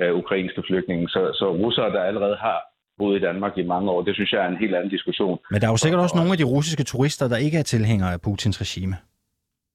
[0.00, 1.08] øh, ukrainske flygtninge.
[1.08, 2.60] Så, så russere, der allerede har
[2.98, 5.38] boet i Danmark i mange år, det synes jeg er en helt anden diskussion.
[5.50, 8.12] Men der er jo sikkert også nogle af de russiske turister, der ikke er tilhængere
[8.12, 8.96] af Putins regime.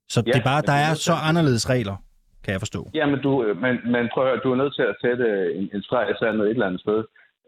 [0.10, 1.96] Så ja, det er bare, der er så anderledes regler,
[2.44, 2.82] kan jeg forstå.
[2.94, 3.32] Ja, men, du,
[3.64, 5.26] men, men prøv at høre, du er nødt til at sætte
[5.58, 7.00] en, en streg i sandet et eller andet sted.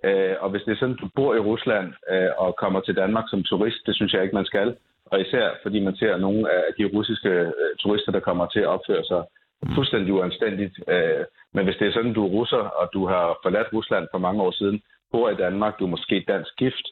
[0.08, 3.26] Øh, og hvis det er sådan, du bor i Rusland øh, og kommer til Danmark
[3.30, 4.76] som turist, det synes jeg ikke, man skal.
[5.12, 8.72] Og især fordi man ser nogle af de russiske øh, turister, der kommer til at
[8.76, 9.22] opføre sig
[9.76, 10.76] fuldstændig uanstændigt.
[10.88, 14.18] Øh, men hvis det er sådan, du er russer, og du har forladt Rusland for
[14.18, 14.82] mange år siden,
[15.14, 16.86] bor i Danmark, du er måske dansk gift,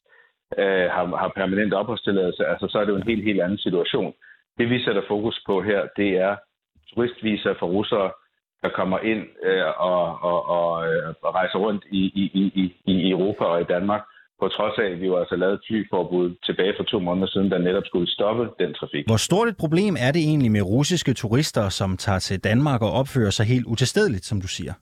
[0.62, 4.14] øh, har, har permanent opholdstilladelse, altså så er det jo en helt, helt anden situation.
[4.58, 6.34] Det vi sætter fokus på her, det er
[6.90, 8.12] turistvisa for russere,
[8.64, 12.24] der kommer ind øh, og, og, og, øh, og rejser rundt i, i,
[12.62, 14.04] i, i Europa og i Danmark,
[14.42, 17.52] på trods af, at vi jo altså lavet et flyforbud tilbage for to måneder siden,
[17.52, 19.04] der netop skulle stoppe den trafik.
[19.08, 22.92] Hvor stort et problem er det egentlig med russiske turister, som tager til Danmark og
[22.92, 24.74] opfører sig helt utilstedeligt, som du siger?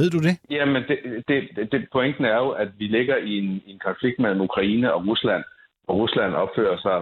[0.00, 0.34] Ved du det?
[0.50, 1.38] Jamen, det, det,
[1.72, 5.44] det, pointen er jo, at vi ligger i en, en konflikt mellem Ukraine og Rusland,
[5.88, 6.98] og Rusland opfører sig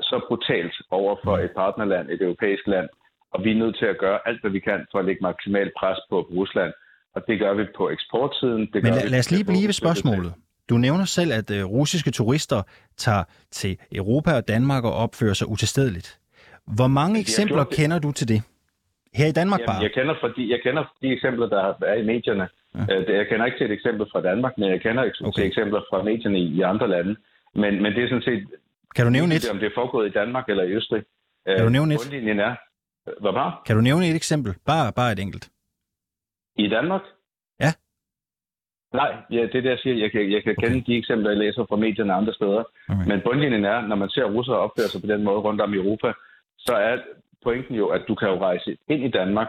[0.00, 2.88] så brutalt over for et partnerland, et europæisk land,
[3.32, 5.72] og vi er nødt til at gøre alt, hvad vi kan for at lægge maksimalt
[5.80, 6.72] pres på Rusland.
[7.14, 8.60] Og det gør vi på eksportsiden.
[8.60, 10.32] Det Men gør lad, lad os lige blive ved spørgsmålet.
[10.70, 12.62] Du nævner selv, at uh, russiske turister
[12.96, 16.18] tager til Europa og Danmark og opfører sig utilstedeligt.
[16.66, 18.42] Hvor mange eksempler kender du til det?
[19.14, 19.82] Her i Danmark Jamen, bare?
[19.82, 22.48] Jeg kender, fordi, jeg kender de eksempler, der er i medierne.
[22.74, 23.12] Ja.
[23.18, 25.32] Jeg kender ikke til et eksempel fra Danmark, men jeg kender okay.
[25.34, 27.16] til eksempler fra medierne i, i andre lande.
[27.54, 28.46] Men, men det er sådan set...
[28.96, 29.50] Kan du nævne et?
[29.50, 31.02] Om det er foregået i Danmark eller i Østrig.
[31.46, 32.00] Kan du nævne et?
[32.04, 32.54] Bundlinjen er...
[33.20, 33.52] Hvad bare?
[33.66, 34.54] Kan du nævne et eksempel?
[34.66, 35.50] Bare, bare et enkelt.
[36.56, 37.02] I Danmark?
[37.60, 37.72] Ja.
[38.92, 39.96] Nej, ja, det er det, jeg siger.
[39.96, 40.68] Jeg kan, jeg kan okay.
[40.68, 42.64] kende de eksempler, jeg læser fra medierne andre steder.
[42.88, 43.06] Okay.
[43.06, 45.76] Men bundlinjen er, når man ser russere opføre sig på den måde rundt om i
[45.76, 46.12] Europa,
[46.58, 46.96] så er
[47.44, 49.48] pointen jo, at du kan jo rejse ind i Danmark,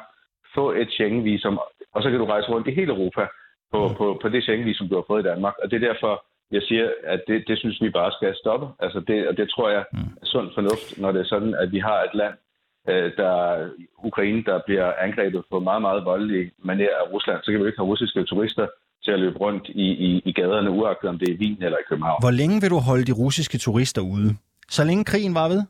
[0.56, 1.60] få et Schengen-visum,
[1.94, 3.28] og så kan du rejse rundt i hele Europa
[3.74, 3.96] på, mm.
[3.96, 5.54] på, på det Schengen-visum, du har fået i Danmark.
[5.64, 8.68] Og det er derfor, jeg siger, at det, det synes vi bare skal stoppe.
[8.80, 10.00] Altså det, og det tror jeg Mm.
[10.22, 12.34] er sund fornuft, når det er sådan, at vi har et land,
[12.90, 13.70] øh, der
[14.04, 17.80] Ukraine, der bliver angrebet på meget, meget voldelig manér af Rusland, så kan vi ikke
[17.80, 18.68] have russiske turister
[19.04, 21.78] til at løbe rundt i, i, i gaderne, uagtet om det er i Wien eller
[21.78, 22.22] i København.
[22.22, 24.30] Hvor længe vil du holde de russiske turister ude?
[24.70, 25.64] Så længe krigen var ved?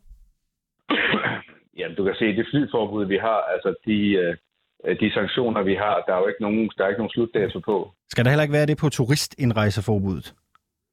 [1.80, 5.96] Jamen, du kan se, det flyforbud, vi har, altså de, øh, de sanktioner, vi har,
[6.08, 7.78] der er jo ikke nogen, der er ikke nogen slutdato på.
[8.12, 10.34] Skal der heller ikke være det på turistindrejseforbuddet?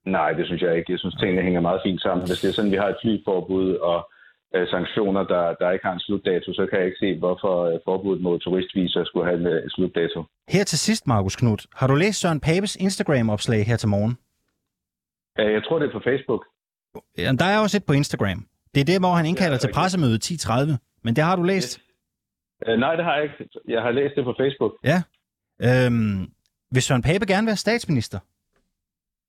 [0.06, 0.92] Nej, det synes jeg ikke.
[0.92, 2.26] Jeg synes, tingene hænger meget fint sammen.
[2.26, 4.10] Hvis det er sådan, vi har et flyforbud og
[4.54, 7.78] øh, sanktioner, der, der ikke har en slutdato, så kan jeg ikke se, hvorfor øh,
[7.84, 10.24] forbuddet mod turistviser skulle have en øh, slutdato.
[10.48, 14.14] Her til sidst, Markus Knudt, har du læst Søren Papes Instagram-opslag her til morgen?
[15.38, 16.42] Øh, jeg tror, det er på Facebook.
[17.18, 18.46] Ja, der er også et på Instagram.
[18.76, 21.02] Det er det, hvor han indkalder Ja, til pressemøde 10.30.
[21.04, 21.70] Men det har du læst?
[22.66, 23.48] Øh, nej, det har jeg ikke.
[23.68, 24.72] Jeg har læst det på Facebook.
[24.90, 24.98] Ja.
[25.66, 26.18] Øhm,
[26.74, 28.18] vil Søren Pape gerne være statsminister?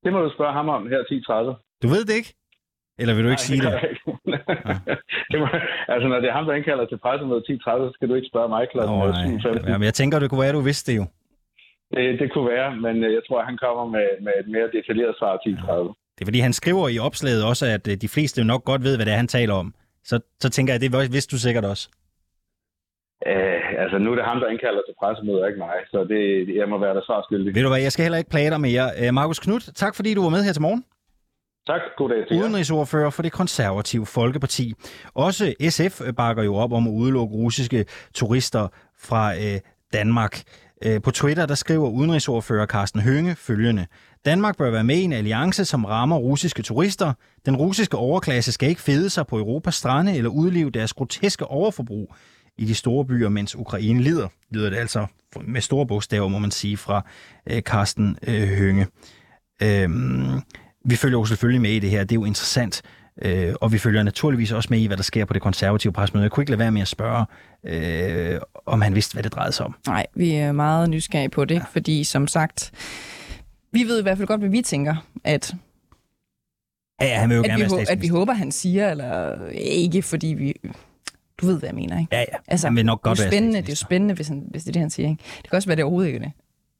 [0.03, 1.79] Det må du spørge ham om her 10.30.
[1.83, 2.33] Du ved det ikke?
[2.99, 3.71] Eller vil du ikke sige det?
[3.73, 4.01] jeg ikke.
[5.31, 5.47] det må,
[5.93, 7.55] altså, når det er ham, der indkalder til pressemøde 10.30,
[7.87, 9.25] så skal du ikke spørge mig klokken oh, nej.
[9.25, 9.69] 7.15.
[9.71, 11.05] Jamen, jeg tænker, det kunne være, at du vidste det jo.
[11.93, 15.15] Det, det kunne være, men øh, jeg tror, han kommer med, med et mere detaljeret
[15.19, 16.06] svar 10.30.
[16.17, 18.95] Det er fordi, han skriver i opslaget også, at øh, de fleste nok godt ved,
[18.95, 19.73] hvad det er, han taler om.
[20.03, 21.89] Så, så tænker jeg, det vidste du sikkert også.
[23.27, 25.77] Øh, altså, nu er det ham, der indkalder til pressemøde, og ikke mig.
[25.91, 27.55] Så det, jeg må være der svar skyldig.
[27.55, 28.85] Ved du hvad, jeg skal heller ikke plage dig mere.
[29.01, 30.83] Øh, Markus Knudt, tak fordi du var med her til morgen.
[31.67, 31.81] Tak.
[31.97, 32.43] God dag til jer.
[32.43, 34.73] Udenrigsordfører for det konservative Folkeparti.
[35.13, 38.67] Også SF bakker jo op om at udelukke russiske turister
[38.99, 39.59] fra øh,
[39.93, 40.33] Danmark.
[40.85, 43.85] Øh, på Twitter der skriver udenrigsordfører Carsten Hønge følgende.
[44.25, 47.13] Danmark bør være med i en alliance, som rammer russiske turister.
[47.45, 52.15] Den russiske overklasse skal ikke fede sig på Europas strande eller udleve deres groteske overforbrug
[52.57, 54.27] i de store byer, mens Ukraine lider.
[54.51, 55.05] Lyder det altså
[55.41, 57.05] med store bogstaver, må man sige, fra
[57.49, 58.87] øh, Carsten øh, Hønge.
[59.63, 59.89] Øh,
[60.85, 62.03] vi følger jo selvfølgelig med i det her.
[62.03, 62.81] Det er jo interessant.
[63.21, 66.23] Øh, og vi følger naturligvis også med i, hvad der sker på det konservative presmøde.
[66.23, 67.25] Jeg kunne ikke lade være med at spørge,
[67.63, 69.75] øh, om han vidste, hvad det drejede sig om.
[69.87, 71.61] Nej, vi er meget nysgerrige på det, ja.
[71.71, 72.71] fordi som sagt,
[73.77, 75.55] vi ved i hvert fald godt, hvad vi tænker, at
[77.01, 79.47] Ja, ja han vil jo at, gerne vi, være at vi håber, han siger, eller
[79.51, 80.53] ikke, fordi vi...
[81.41, 82.15] Du ved, hvad jeg mener, ikke?
[82.15, 82.37] Ja, ja.
[82.47, 84.63] Altså, han vil nok godt det er spændende, det er jo spændende, hvis, han, hvis
[84.63, 85.09] det er det, han siger.
[85.09, 85.23] Ikke?
[85.37, 86.31] Det kan også være, det overhovedet ikke det.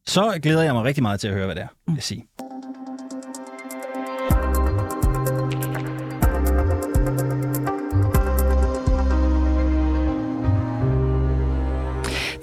[0.07, 1.95] Så glæder jeg mig rigtig meget til at høre, hvad det er, mm.
[1.95, 2.21] jeg siger.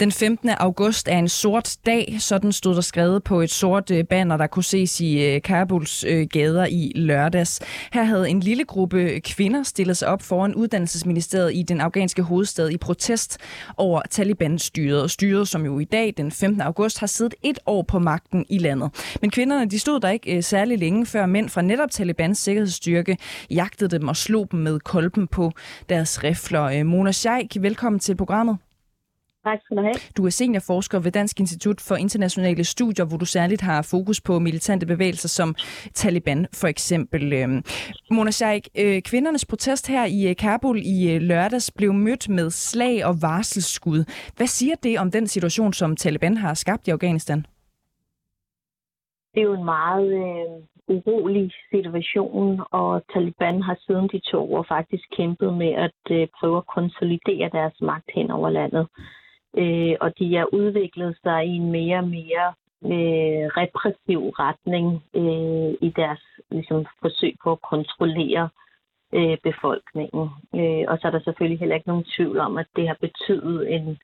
[0.05, 0.49] Den 15.
[0.49, 4.47] august er en sort dag, sådan stod der skrevet på et sort øh, banner, der
[4.47, 7.61] kunne ses i øh, Kabuls øh, gader i lørdags.
[7.93, 12.71] Her havde en lille gruppe kvinder stillet sig op foran uddannelsesministeriet i den afghanske hovedstad
[12.71, 13.38] i protest
[13.77, 15.11] over Taliban-styret.
[15.11, 16.61] Styret, som jo i dag, den 15.
[16.61, 19.17] august, har siddet et år på magten i landet.
[19.21, 23.17] Men kvinderne de stod der ikke særlig længe, før mænd fra netop Talibans sikkerhedsstyrke
[23.51, 25.53] jagtede dem og slog dem med kolben på
[25.88, 26.85] deres rifler.
[26.85, 28.57] Mona Sheikh, velkommen til programmet.
[29.44, 29.94] Tak skal du have.
[30.16, 34.38] Du er seniorforsker ved Dansk Institut for Internationale Studier, hvor du særligt har fokus på
[34.38, 35.54] militante bevægelser som
[35.94, 37.33] Taliban for eksempel.
[37.33, 37.62] Øhm,
[38.11, 42.50] Mona Sheikh, øh, kvindernes protest her i øh, Kabul i øh, lørdags blev mødt med
[42.50, 44.04] slag og varselsskud.
[44.37, 47.46] Hvad siger det om den situation, som Taliban har skabt i Afghanistan?
[49.35, 54.64] Det er jo en meget øh, urolig situation, og Taliban har siden de to år
[54.68, 58.87] faktisk kæmpet med at øh, prøve at konsolidere deres magt hen over landet
[59.57, 62.47] øh, og de har udviklet sig i en mere og mere
[62.85, 68.49] øh, repressiv retning øh, i deres ligesom, forsøg på at kontrollere
[69.14, 70.25] øh, befolkningen.
[70.59, 73.75] Øh, og så er der selvfølgelig heller ikke nogen tvivl om, at det har betydet
[73.75, 73.99] en,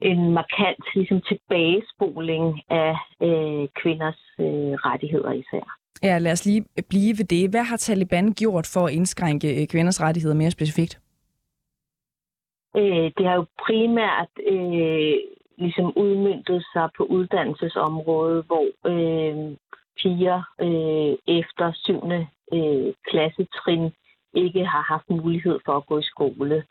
[0.00, 5.78] en markant ligesom, tilbagespoling af øh, kvinders øh, rettigheder især.
[6.02, 7.50] Ja, lad os lige blive ved det.
[7.50, 11.01] Hvad har Taliban gjort for at indskrænke øh, kvinders rettigheder mere specifikt?
[12.76, 15.14] Øh, det har jo primært øh,
[15.58, 19.56] ligesom udmyndtet sig på uddannelsesområdet, hvor øh,
[19.98, 22.02] piger øh, efter 7.
[22.52, 23.90] Øh, klassetrin
[24.34, 26.64] ikke har haft mulighed for at gå i skole.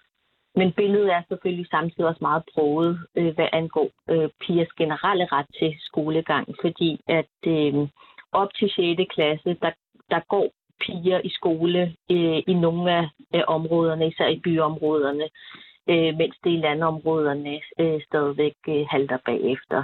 [0.56, 5.46] Men billedet er selvfølgelig samtidig også meget broget, øh, hvad angår øh, pigers generelle ret
[5.60, 7.88] til skolegang, fordi at øh,
[8.32, 9.02] op til 6.
[9.14, 9.72] klasse, der,
[10.10, 15.30] der går piger i skole øh, i nogle af, af områderne, især i byområderne
[15.90, 19.84] øh, mens det i landområderne øh, stadigvæk øh, halter bagefter.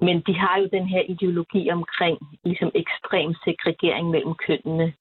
[0.00, 4.92] Men de har jo den her ideologi omkring ligesom ekstrem segregering mellem kønnene.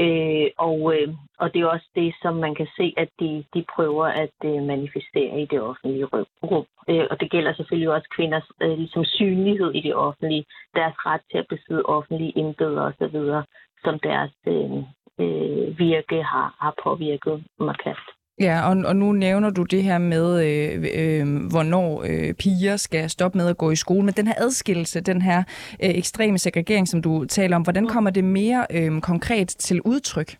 [0.00, 3.64] Øh, og, øh, og det er også det, som man kan se, at de, de
[3.74, 6.04] prøver at øh, manifestere i det offentlige
[6.50, 6.66] rum.
[6.88, 11.20] Øh, og det gælder selvfølgelig også kvinders øh, ligesom synlighed i det offentlige, deres ret
[11.30, 13.16] til at besidde offentlige embeder osv.,
[13.84, 14.76] som deres øh,
[15.22, 18.06] øh, virke har, har påvirket markant.
[18.40, 23.10] Ja, og, og nu nævner du det her med, øh, øh, hvornår øh, piger skal
[23.10, 24.04] stoppe med at gå i skole.
[24.04, 25.38] Men den her adskillelse, den her
[25.84, 30.30] øh, ekstreme segregering, som du taler om, hvordan kommer det mere øh, konkret til udtryk?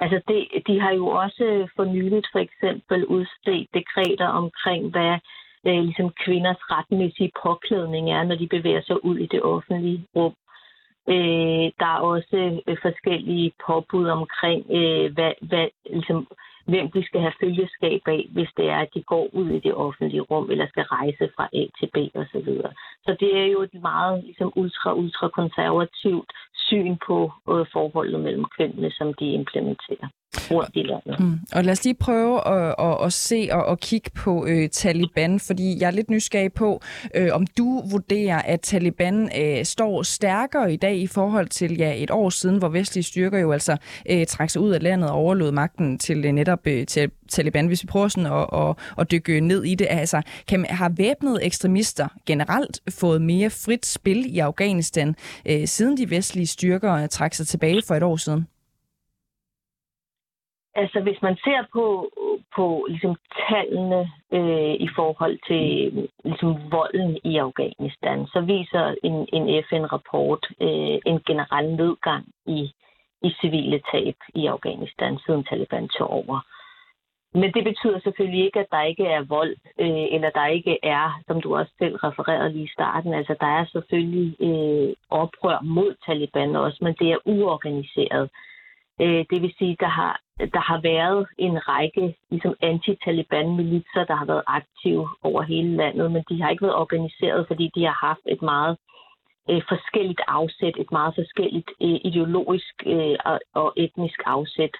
[0.00, 5.18] Altså, det, de har jo også øh, for nyligt for eksempel udstedt dekreter omkring, hvad
[5.66, 10.34] øh, ligesom kvinders retmæssige påklædning er, når de bevæger sig ud i det offentlige rum.
[11.08, 16.26] Øh, der er også øh, forskellige påbud omkring, øh, hvad, hvad, ligesom,
[16.66, 19.74] hvem de skal have følgeskab af, hvis det er, at de går ud i det
[19.74, 22.48] offentlige rum, eller skal rejse fra A til B osv.
[22.62, 22.70] Så,
[23.04, 28.44] så det er jo et meget ligesom, ultra, ultra konservativt syn på øh, forholdet mellem
[28.58, 30.08] kønnene, som de implementerer
[30.50, 31.20] rundt i landet.
[31.20, 31.38] Mm.
[31.52, 35.40] Og lad os lige prøve at, at, at se og at kigge på øh, Taliban,
[35.40, 36.80] fordi jeg er lidt nysgerrig på,
[37.14, 42.02] øh, om du vurderer, at Taliban øh, står stærkere i dag i forhold til ja,
[42.02, 43.76] et år siden, hvor vestlige styrker jo altså
[44.10, 47.66] øh, trak sig ud af landet og overlod magten til øh, netop øh, til Taliban.
[47.66, 51.44] Hvis vi prøver sådan at, at, at dykke ned i det, altså kan, har væbnede
[51.44, 55.14] ekstremister generelt fået mere frit spil i Afghanistan,
[55.46, 58.46] øh, siden de vestlige styrker øh, trak sig tilbage for et år siden?
[60.82, 62.10] Altså, hvis man ser på,
[62.56, 63.16] på ligesom,
[63.48, 65.62] tallene øh, i forhold til
[66.24, 72.60] ligesom, volden i Afghanistan, så viser en, en FN-rapport øh, en generel nedgang i,
[73.22, 76.38] i civile tab i Afghanistan, siden Taliban tog over.
[77.34, 81.20] men det betyder selvfølgelig ikke, at der ikke er vold, øh, eller der ikke er,
[81.26, 85.94] som du også selv refererede lige i starten, altså der er selvfølgelig øh, oprør mod
[86.06, 88.22] Taliban også, men det er uorganiseret.
[88.22, 88.55] Øh,
[89.00, 94.24] Øh, det vil sige, der har der har været en række ligesom anti-Taliban-militser, der har
[94.24, 98.24] været aktive over hele landet, men de har ikke været organiseret, fordi de har haft
[98.26, 98.76] et meget
[99.50, 104.74] øh, forskelligt afsæt, et meget forskelligt øh, ideologisk øh, og, og etnisk afsæt.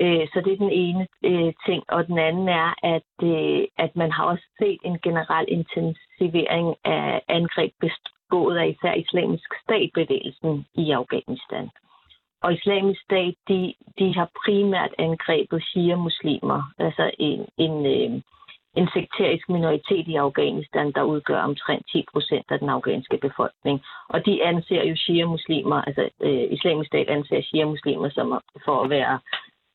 [0.00, 1.82] Øh, så det er den ene øh, ting.
[1.88, 7.22] Og den anden er, at, øh, at man har også set en generel intensivering af
[7.28, 11.70] angreb begået af især islamisk statbevægelsen i Afghanistan.
[12.42, 18.22] Og islamisk stat, de, de har primært angrebet shia-muslimer, altså en, en, øh,
[18.76, 23.80] en sekterisk minoritet i Afghanistan, der udgør omtrent 10 procent af den afghanske befolkning.
[24.08, 29.18] Og de anser jo shia-muslimer, altså øh, islamisk stat anser shia-muslimer som for at være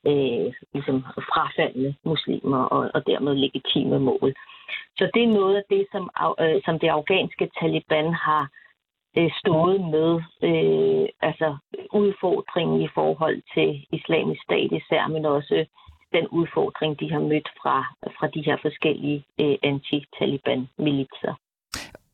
[0.06, 4.34] øh, ligesom frafaldende muslimer og, og dermed legitime mål.
[4.98, 8.48] Så det er noget af det, som, øh, som det afghanske Taliban har
[9.18, 10.10] øh, stået med,
[10.48, 11.48] øh, altså
[11.92, 15.66] udfordringen i forhold til islamisk stat især, men også
[16.12, 17.76] den udfordring, de har mødt fra,
[18.18, 21.34] fra de her forskellige øh, anti-Taliban-militser.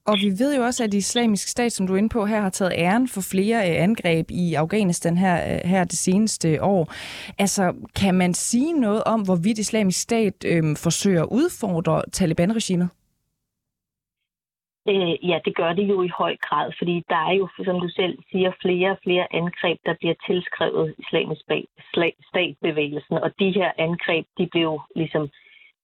[0.07, 2.51] Og vi ved jo også, at islamisk stat, som du er inde på her, har
[2.51, 6.93] taget æren for flere øh, angreb i Afghanistan her, øh, her det seneste år.
[7.39, 12.89] Altså, kan man sige noget om, hvorvidt islamisk stat øh, forsøger at udfordre Taliban-regimet?
[14.89, 17.89] Øh, ja, det gør det jo i høj grad, fordi der er jo, som du
[17.89, 21.43] selv siger, flere og flere angreb, der bliver tilskrevet islamisk
[22.31, 25.31] statbevægelsen, og de her angreb, de blev ligesom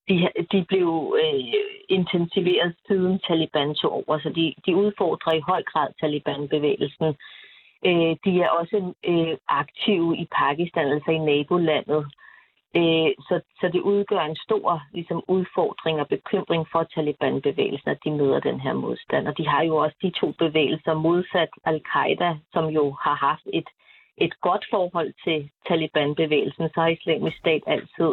[0.08, 1.54] de, de blev øh,
[1.88, 7.14] intensiveret siden Taliban tog over, så de, de udfordrer i høj grad Taliban-bevægelsen.
[7.86, 12.02] Øh, de er også øh, aktive i Pakistan, altså i nabolandet.
[12.76, 18.10] Øh, så, så det udgør en stor ligesom, udfordring og bekymring for Taliban-bevægelsen, at de
[18.10, 19.28] møder den her modstand.
[19.28, 23.68] Og de har jo også de to bevægelser modsat al-Qaida, som jo har haft et,
[24.18, 28.10] et godt forhold til Taliban-bevægelsen, så har islamisk stat altid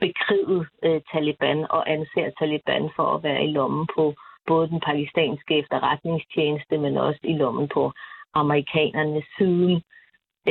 [0.00, 4.14] bekriget øh, Taliban og anser Taliban for at være i lommen på
[4.46, 7.92] både den pakistanske efterretningstjeneste, men også i lommen på
[8.34, 9.82] amerikanerne siden,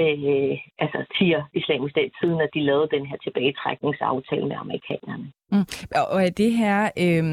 [0.02, 5.26] øh, altså siger islamisk stat, siden at de lavede den her tilbagetrækningsaftale med amerikanerne.
[5.52, 5.66] Mm.
[6.14, 7.24] Og er det her, øh,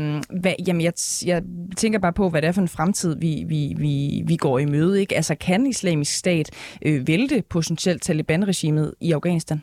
[0.40, 0.92] hvad, jamen jeg,
[1.26, 1.42] jeg
[1.76, 3.94] tænker bare på, hvad det er for en fremtid, vi, vi, vi,
[4.26, 5.00] vi går i møde.
[5.00, 5.16] Ikke?
[5.16, 9.62] Altså kan islamisk stat øh, vælte potentielt Taliban-regimet i Afghanistan?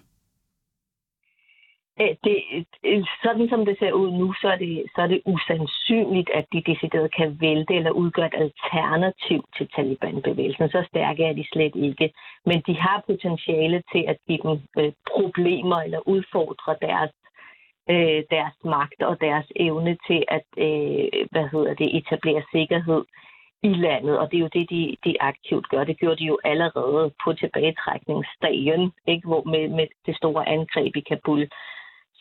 [2.01, 2.37] Øh, det,
[2.83, 6.45] øh, sådan som det ser ud nu, så er det, så er det usandsynligt, at
[6.53, 10.69] de decideret kan vælte eller udgøre et alternativ til Taliban-bevægelsen.
[10.69, 12.13] Så stærke er de slet ikke.
[12.45, 17.11] Men de har potentiale til at give dem øh, problemer eller udfordre deres
[17.89, 23.03] øh, deres magt og deres evne til at øh, hvad hedder det, etablere sikkerhed
[23.63, 25.83] i landet, og det er jo det, de, de aktivt gør.
[25.83, 29.27] Det gjorde de jo allerede på tilbagetrækningsdagen, ikke?
[29.27, 31.49] Hvor med, med det store angreb i Kabul.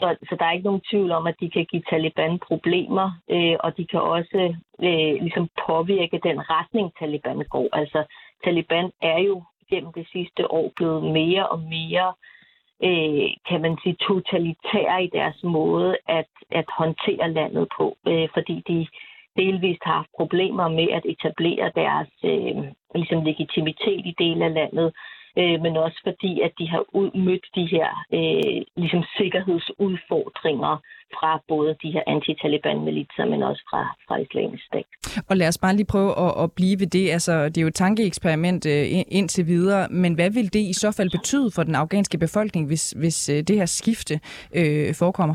[0.02, 3.56] Så, så der er ikke nogen tvivl om, at de kan give Taliban problemer, øh,
[3.60, 4.54] og de kan også
[4.88, 7.68] øh, ligesom påvirke den retning, Taliban går.
[7.72, 8.04] Altså,
[8.44, 12.08] Taliban er jo gennem det sidste år blevet mere og mere,
[12.88, 18.62] øh, kan man sige, totalitære i deres måde at, at håndtere landet på, øh, fordi
[18.68, 18.86] de
[19.36, 22.56] delvist har haft problemer med at etablere deres øh,
[22.94, 24.92] ligesom legitimitet i dele af landet,
[25.40, 26.82] øh, men også fordi, at de har
[27.26, 30.74] mødt de her øh, ligesom sikkerhedsudfordringer
[31.16, 34.86] fra både de her anti-Taliban-militser, men også fra, fra islamisk stat.
[35.28, 37.10] Og lad os bare lige prøve at, at blive ved det.
[37.10, 38.84] Altså, det er jo et tankeeksperiment øh,
[39.18, 42.90] indtil videre, men hvad vil det i så fald betyde for den afghanske befolkning, hvis,
[42.90, 44.20] hvis øh, det her skifte
[44.54, 45.34] øh, forekommer?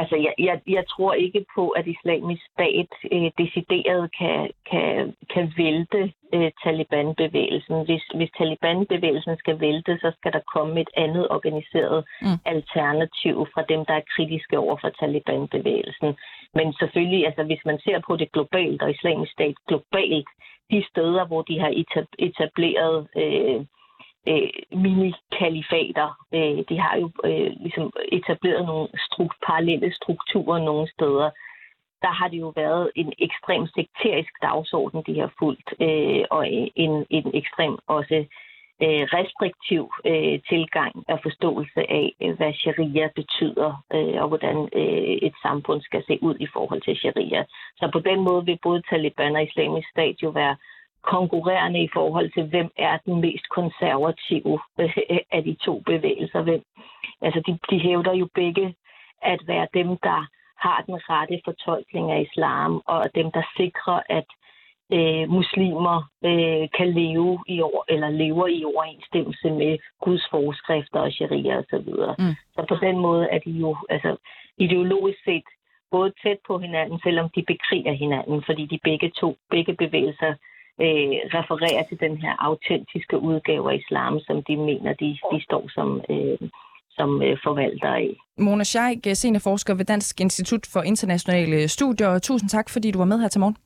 [0.00, 5.52] Altså, jeg, jeg, jeg tror ikke på, at islamisk stat øh, decideret kan, kan, kan
[5.56, 7.76] vælte øh, Taliban-bevægelsen.
[7.88, 12.38] Hvis, hvis Taliban-bevægelsen skal vælte, så skal der komme et andet organiseret mm.
[12.44, 16.10] alternativ fra dem, der er kritiske over for Taliban-bevægelsen.
[16.54, 20.28] Men selvfølgelig, altså, hvis man ser på det globalt og islamisk stat globalt,
[20.70, 21.72] de steder, hvor de har
[22.18, 23.08] etableret...
[23.16, 23.60] Øh,
[24.28, 24.48] øh,
[24.84, 26.08] mini-kalifater.
[26.34, 31.30] Øh, de har jo øh, ligesom etableret nogle strukt, parallelle strukturer nogle steder.
[32.02, 36.42] Der har det jo været en ekstrem sekterisk dagsorden, de har fulgt, øh, og
[36.74, 38.24] en, en ekstrem også
[38.84, 45.14] øh, restriktiv øh, tilgang og forståelse af, øh, hvad sharia betyder, øh, og hvordan øh,
[45.28, 47.44] et samfund skal se ud i forhold til sharia.
[47.76, 50.56] Så på den måde vil både Taliban og islamisk stat jo være
[51.02, 54.96] konkurrerende i forhold til, hvem er den mest konservative øh,
[55.32, 56.62] af de to bevægelser, hvem
[57.22, 58.74] altså de, de hævder jo begge
[59.22, 60.26] at være dem, der
[60.58, 64.28] har den rette fortolkning af islam, og dem, der sikrer, at
[64.92, 71.12] øh, muslimer øh, kan leve i år, eller lever i overensstemmelse med Guds forskrifter og
[71.12, 71.64] sharia osv.
[71.70, 72.14] Så, videre.
[72.18, 72.34] mm.
[72.54, 74.16] så på den måde er de jo altså,
[74.58, 75.48] ideologisk set
[75.90, 80.34] både tæt på hinanden, selvom de bekriger hinanden, fordi de begge to, begge bevægelser
[80.86, 85.64] øh, refererer til den her autentiske udgave af islam, som de mener, de, de står
[85.76, 86.38] som, øh,
[86.90, 88.16] som øh, forvalter af.
[88.38, 92.18] Mona Scheik, øh, seniorforsker ved Dansk Institut for Internationale Studier.
[92.18, 93.56] Tusind tak, fordi du var med her til morgen.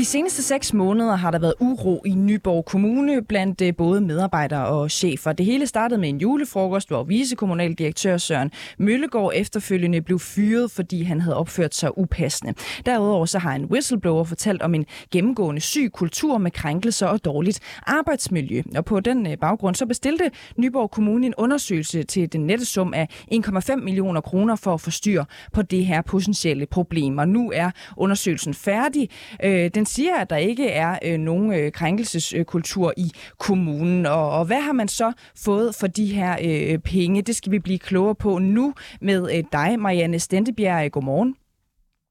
[0.00, 4.66] De seneste seks måneder har der været uro i Nyborg Kommune blandt øh, både medarbejdere
[4.66, 5.32] og chefer.
[5.32, 11.20] Det hele startede med en julefrokost, hvor vicekommunaldirektør Søren Møllegård efterfølgende blev fyret, fordi han
[11.20, 12.54] havde opført sig upassende.
[12.86, 17.60] Derudover så har en whistleblower fortalt om en gennemgående syg kultur med krænkelser og dårligt
[17.86, 18.62] arbejdsmiljø.
[18.76, 22.94] Og på den øh, baggrund så bestilte Nyborg Kommune en undersøgelse til den nette sum
[22.94, 27.18] af 1,5 millioner kroner for at forstyrre på det her potentielle problem.
[27.18, 29.08] Og nu er undersøgelsen færdig.
[29.44, 34.06] Øh, den siger, at der ikke er øh, nogen øh, krænkelseskultur i kommunen.
[34.06, 35.12] Og, og hvad har man så
[35.44, 37.22] fået for de her øh, penge?
[37.22, 40.92] Det skal vi blive klogere på nu med øh, dig, Marianne Stentebjerg.
[40.92, 41.36] Godmorgen.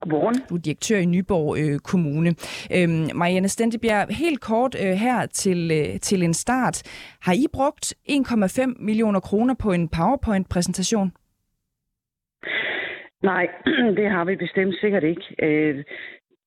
[0.01, 0.35] Godmorgen.
[0.49, 2.29] Du er direktør i Nyborg øh, Kommune.
[2.75, 6.83] Øhm, Marianne Stentebjerg, helt kort øh, her til, øh, til en start.
[7.21, 11.11] Har I brugt 1,5 millioner kroner på en PowerPoint-præsentation?
[13.23, 13.47] Nej,
[13.99, 15.23] det har vi bestemt sikkert ikke.
[15.43, 15.83] Øh,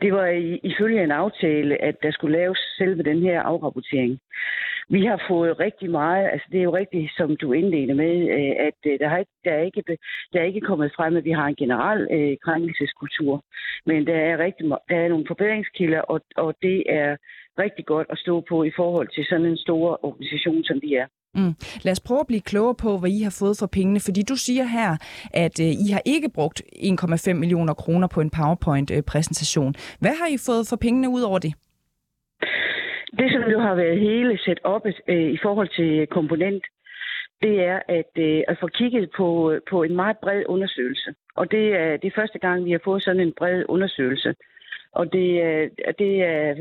[0.03, 0.27] det var
[0.73, 4.21] ifølge en aftale, at der skulle laves selve den her afrapportering.
[4.89, 8.67] Vi har fået rigtig meget, altså det er jo rigtigt, som du indledte med, øh,
[8.69, 9.83] at øh, der, har ikke, der, er ikke,
[10.33, 13.45] der er ikke kommet frem, at vi har en generel øh, krænkelseskultur.
[13.87, 17.17] Men der er, rigtig, der er nogle forbedringskilder, og, og det er
[17.59, 21.07] rigtig godt at stå på i forhold til sådan en stor organisation, som vi er.
[21.35, 21.55] Mm.
[21.85, 24.37] Lad os prøve at blive klogere på, hvad I har fået for pengene, fordi du
[24.37, 24.91] siger her,
[25.45, 29.75] at øh, I har ikke brugt 1,5 millioner kroner på en PowerPoint-præsentation.
[30.01, 31.55] Hvad har I fået for pengene ud over det?
[33.19, 36.65] Det, som jo har været hele set op øh, i forhold til komponent,
[37.43, 41.15] det er at, øh, at få kigget på, på en meget bred undersøgelse.
[41.37, 44.35] Og det er, det er første gang, vi har fået sådan en bred undersøgelse.
[44.93, 45.27] Og det,
[45.99, 46.55] det er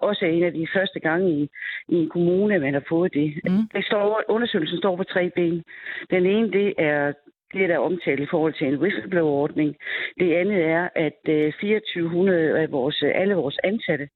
[0.00, 1.48] også en af de første gange i,
[1.88, 3.40] i en kommune, man har fået det.
[3.44, 3.68] Mm.
[3.74, 5.64] det står, undersøgelsen står på tre ben.
[6.10, 7.12] Den ene, det er
[7.52, 9.76] det, der er omtalt i forhold til en whistleblower-ordning.
[10.20, 14.08] Det andet er, at 2400 øh, af vores, alle vores ansatte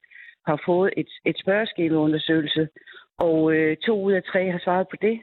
[0.47, 2.67] har fået et, et spørgeskemaundersøgelse,
[3.17, 5.21] og øh, to ud af tre har svaret på det.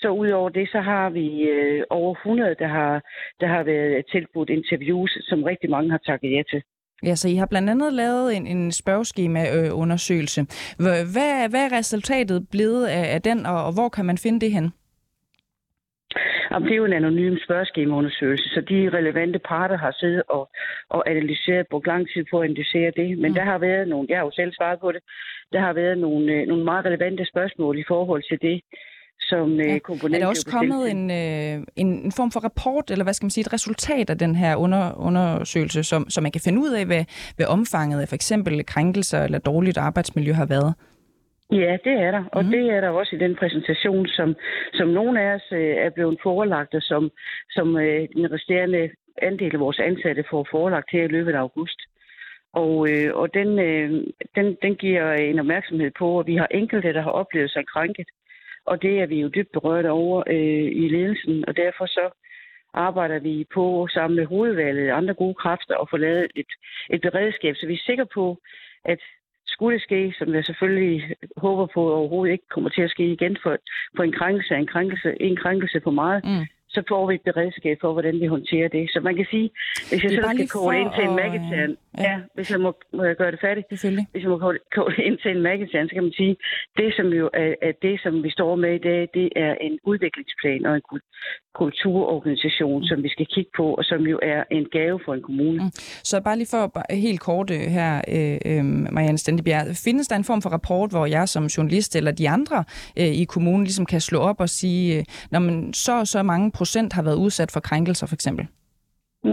[0.00, 3.02] Så udover det, så har vi øh, over 100, der har,
[3.40, 6.62] der har været tilbudt interviews, som rigtig mange har takket ja til.
[7.02, 10.40] Ja, så I har blandt andet lavet en, en spørgeskema-undersøgelse.
[10.78, 14.52] Hvad, hvad er resultatet blevet af, af den, og, og hvor kan man finde det
[14.52, 14.72] hen?
[16.50, 20.50] Jamen, det er jo en anonym spørgeskemaundersøgelse, så de relevante parter har siddet og,
[20.88, 23.18] og analyseret, brugt lang tid på at analysere det.
[23.18, 23.34] Men mm.
[23.34, 25.02] der har været nogle, jeg har jo selv svaret på det,
[25.52, 28.60] der har været nogle, øh, nogle meget relevante spørgsmål i forhold til det,
[29.30, 29.78] som ja.
[29.78, 30.16] komponent.
[30.16, 33.30] Er der også kommet en, øh, en, en form for rapport, eller hvad skal man
[33.30, 36.86] sige, et resultat af den her under, undersøgelse, som, som man kan finde ud af,
[36.86, 37.04] hvad,
[37.36, 40.74] hvad omfanget af for eksempel krænkelser eller dårligt arbejdsmiljø har været?
[41.52, 42.50] Ja, det er der, og mm.
[42.50, 44.34] det er der også i den præsentation, som,
[44.74, 47.10] som nogle af os øh, er blevet forelagt, og som,
[47.50, 48.90] som øh, den resterende
[49.22, 51.80] andel af vores ansatte får forelagt her i løbet af august.
[52.52, 53.90] Og, øh, og den, øh,
[54.36, 58.08] den, den giver en opmærksomhed på, at vi har enkelte, der har oplevet sig krænket.
[58.66, 62.10] Og det er vi jo dybt berørt over øh, i ledelsen, og derfor så
[62.74, 66.52] arbejder vi på sammen med hovedvalget og andre gode kræfter og få lavet et,
[66.90, 68.38] et beredskab, så vi er sikre på,
[68.84, 68.98] at
[69.46, 73.36] skulle det ske, som jeg selvfølgelig håber på overhovedet ikke kommer til at ske igen
[73.42, 73.56] for,
[73.96, 76.46] for en krænkelse en krænkelse, en krænkelse for meget, mm.
[76.68, 78.90] så får vi et beredskab for, hvordan vi håndterer det.
[78.90, 79.50] Så man kan sige,
[79.88, 82.02] hvis jeg så skal kåre ind til en maggetern, ja.
[82.10, 85.30] ja, hvis jeg må, må jeg gøre det færdigt, hvis jeg må kåre ind til
[85.30, 86.36] en maggetern, så kan man sige,
[86.76, 89.78] det som jo er, er det, som vi står med i dag, det er en
[89.84, 90.82] udviklingsplan og en
[91.54, 92.86] kulturorganisation, mm.
[92.90, 95.62] som vi skal kigge på, og som jo er en gave for en kommune.
[95.62, 95.70] Mm.
[96.10, 100.24] Så bare lige for helt kort øh, her, øh, øh, Marianne Stendebjerg, findes der en
[100.24, 102.64] form for rapport, hvor jeg som journalist eller de andre
[102.98, 106.52] øh, i kommunen ligesom kan slå op og sige, øh, når man så så mange
[106.52, 108.46] procent har været udsat for krænkelser, for eksempel?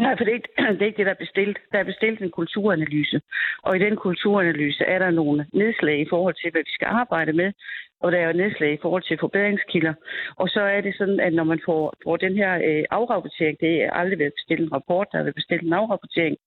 [0.01, 1.57] Nej, for det er, ikke, det er ikke det, der er bestilt.
[1.71, 3.21] Der er bestilt en kulturanalyse,
[3.63, 7.33] og i den kulturanalyse er der nogle nedslag i forhold til, hvad vi skal arbejde
[7.33, 7.51] med,
[8.03, 9.93] og der er nedslag i forhold til forbedringskilder.
[10.35, 13.83] Og så er det sådan, at når man får, får den her øh, afrapportering, det
[13.83, 16.37] er aldrig været bestilt en rapport, der er været bestilt en afrapportering,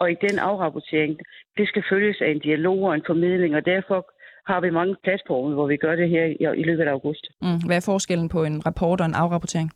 [0.00, 1.18] og i den afrapportering,
[1.58, 3.98] det skal følges af en dialog og en formidling, og derfor
[4.46, 7.24] har vi mange platforme, hvor vi gør det her i, i løbet af august.
[7.42, 7.60] Mm.
[7.66, 9.70] Hvad er forskellen på en rapport og en afrapportering?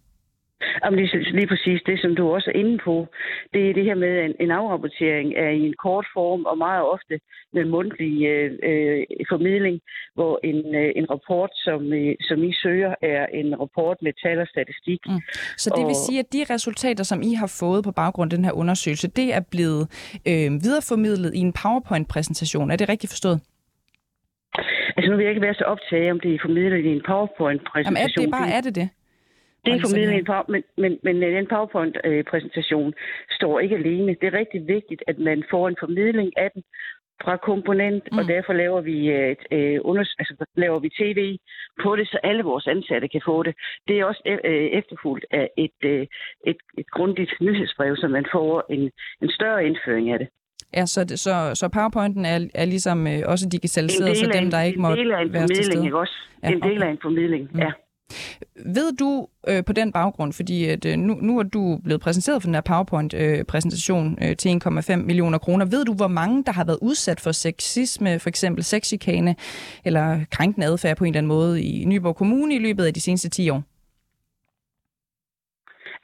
[0.84, 3.06] Jamen, lige, lige præcis det, som du også er inde på,
[3.54, 6.84] det er det her med, en, en afrapportering er i en kort form og meget
[6.94, 7.20] ofte
[7.52, 9.80] med mundtlig øh, øh, formidling,
[10.14, 14.38] hvor en, øh, en rapport, som, øh, som I søger, er en rapport med tal
[14.40, 15.00] og statistik.
[15.06, 15.20] Mm.
[15.56, 15.88] Så det og...
[15.88, 19.08] vil sige, at de resultater, som I har fået på baggrund af den her undersøgelse,
[19.08, 19.82] det er blevet
[20.28, 22.70] øh, videreformidlet i en PowerPoint-præsentation.
[22.70, 23.40] Er det rigtigt forstået?
[24.96, 27.94] Altså nu vil jeg ikke være så optaget, om det er formidlet i en PowerPoint-præsentation.
[27.96, 28.88] Jamen er det bare er det det?
[29.64, 32.94] Det er formidlet en power, men, men, men den PowerPoint-præsentation
[33.30, 34.16] står ikke alene.
[34.20, 36.62] Det er rigtig vigtigt, at man får en formidling af den
[37.24, 38.18] fra komponent, mm.
[38.18, 41.38] og derfor laver vi, et, øh, unders- altså, laver vi tv
[41.82, 43.54] på det, så alle vores ansatte kan få det.
[43.88, 46.06] Det er også øh, efterfulgt af et, øh,
[46.46, 48.90] et, et grundigt nyhedsbrev, så man får en,
[49.22, 50.28] en større indføring af det.
[50.76, 54.80] Ja, så, så, så PowerPointen er, er ligesom øh, også digitaliseret, så dem, der ikke
[54.80, 55.84] må være til stede.
[55.84, 56.16] Ikke også?
[56.42, 57.60] Ja, en del af en formidling, mm.
[57.60, 57.70] ja.
[58.66, 62.42] Ved du øh, på den baggrund, fordi at, øh, nu, nu er du blevet præsenteret
[62.42, 66.52] for den her PowerPoint-præsentation øh, øh, til 1,5 millioner kroner, ved du, hvor mange, der
[66.52, 69.36] har været udsat for sexisme, for eksempel sexikane
[69.84, 73.00] eller krænkende adfærd på en eller anden måde i Nyborg Kommune i løbet af de
[73.00, 73.62] seneste 10 år?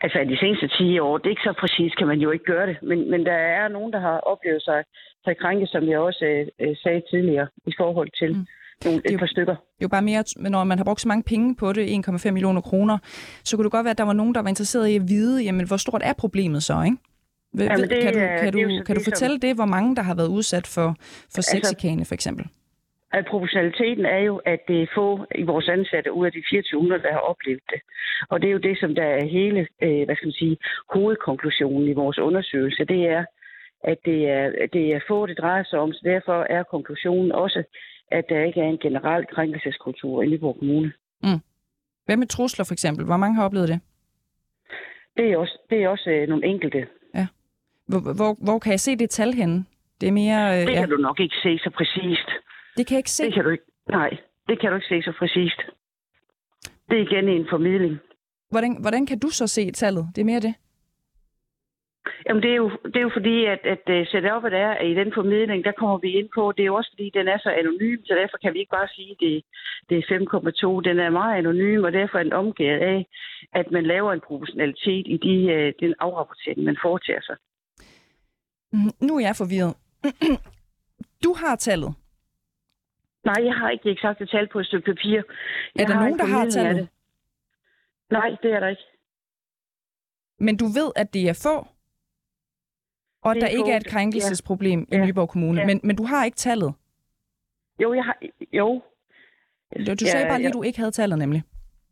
[0.00, 2.66] Altså de seneste 10 år, det er ikke så præcis, kan man jo ikke gøre
[2.66, 2.76] det.
[2.82, 4.84] Men, men der er nogen, der har oplevet sig,
[5.24, 6.24] sig krænket, som jeg også
[6.60, 8.46] øh, sagde tidligere, i forhold til mm
[8.84, 9.54] nogle, et par stykker.
[9.54, 12.30] Det er jo bare mere, når man har brugt så mange penge på det, 1,5
[12.30, 12.98] millioner kroner,
[13.44, 15.42] så kunne det godt være, at der var nogen, der var interesseret i at vide,
[15.42, 16.96] jamen, hvor stort er problemet så, ikke?
[17.54, 20.14] Ved, jamen, det, kan du, kan du, kan du fortælle det, hvor mange, der har
[20.14, 20.88] været udsat for,
[21.32, 22.46] for altså, sexikane, for eksempel?
[23.12, 27.02] At proportionaliteten er jo, at det er få i vores ansatte ud af de 2400,
[27.02, 27.80] der har oplevet det.
[28.30, 30.56] Og det er jo det, som der er hele, øh, hvad skal man sige,
[30.94, 32.84] hovedkonklusionen i vores undersøgelse.
[32.84, 33.24] Det er,
[33.84, 37.62] at det er, det er få, det drejer sig om, så derfor er konklusionen også,
[38.10, 40.92] at der ikke er en generel krænkelseskultur i Nyborg Kommune.
[41.22, 41.40] Mm.
[42.04, 43.04] Hvad med trusler for eksempel?
[43.04, 43.80] Hvor mange har oplevet det?
[45.16, 46.86] Det er også, det er også øh, nogle enkelte.
[47.14, 47.26] Ja.
[47.86, 49.64] Hvor, hvor, hvor kan jeg se det tal henne?
[50.00, 50.52] Det er mere...
[50.52, 50.96] Øh, det kan ja.
[50.96, 52.28] du nok ikke se så præcist.
[52.76, 53.24] Det kan jeg ikke se?
[53.24, 53.64] Det kan du ikke.
[53.88, 54.10] Nej,
[54.48, 55.60] det kan du ikke se så præcist.
[56.90, 57.98] Det er igen en formidling.
[58.50, 60.08] Hvordan, hvordan kan du så se tallet?
[60.14, 60.54] Det er mere det.
[62.26, 64.94] Jamen, det er jo, det er jo fordi, at, at øh, setupet er, at i
[64.94, 67.50] den formidling, der kommer vi ind på, det er jo også fordi, den er så
[67.60, 69.44] anonym, så derfor kan vi ikke bare sige, at det,
[69.88, 70.88] det er 5,2.
[70.88, 73.06] Den er meget anonym, og derfor er den omgivet af,
[73.52, 77.36] at man laver en proportionalitet i de, uh, den afrapportering, man foretager sig.
[78.72, 79.74] Mm, nu er jeg forvirret.
[81.24, 81.94] Du har tallet.
[83.24, 85.22] Nej, jeg har ikke det eksakte tal på et stykke papir.
[85.74, 86.88] Jeg er der nogen, der har tallet?
[88.10, 88.82] Nej, det er der ikke.
[90.38, 91.66] Men du ved, at det er få?
[93.26, 94.96] Og at der ikke er et krænkelsesproblem ja.
[94.96, 95.60] i Nyborg Kommune.
[95.60, 95.66] Ja.
[95.66, 96.74] Men, men du har ikke tallet?
[97.82, 98.16] Jo, jeg har...
[98.52, 98.82] Jo.
[99.86, 101.42] Du, du sagde ja, bare lige, at du ikke havde tallet, nemlig.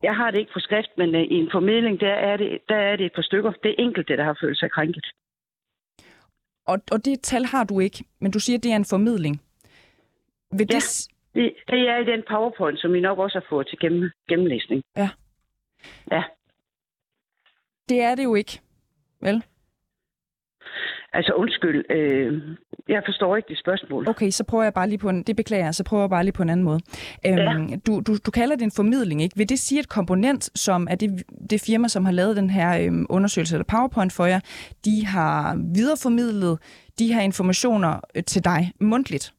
[0.02, 2.76] Jeg har det ikke på skrift, men uh, i en formidling, der er, det, der
[2.76, 3.52] er det et par stykker.
[3.62, 5.06] Det er enkelte, der har følt sig krænket.
[6.66, 9.42] Og, og det tal har du ikke, men du siger, at det er en formidling.
[10.50, 11.08] Vil ja, det...
[11.34, 14.82] Det, det er i den PowerPoint, som I nok også har fået til gennem, gennemlæsning.
[14.96, 15.08] Ja.
[16.12, 16.22] Ja.
[17.88, 18.60] Det er det jo ikke,
[19.20, 19.44] vel?
[21.14, 22.42] Altså undskyld, øh,
[22.88, 24.08] jeg forstår ikke det spørgsmål.
[24.08, 26.24] Okay, så prøver jeg bare lige på en, det beklager jeg, så prøver jeg bare
[26.24, 26.80] lige på en anden måde.
[27.26, 27.76] Øhm, ja.
[27.86, 29.36] du, du, du kalder det en formidling, ikke?
[29.36, 32.86] Vil det sige, at komponent, som er det, det firma, som har lavet den her
[32.86, 34.40] øhm, undersøgelse eller PowerPoint for jer,
[34.84, 36.58] de har videreformidlet
[36.98, 39.32] de her informationer øh, til dig mundtligt?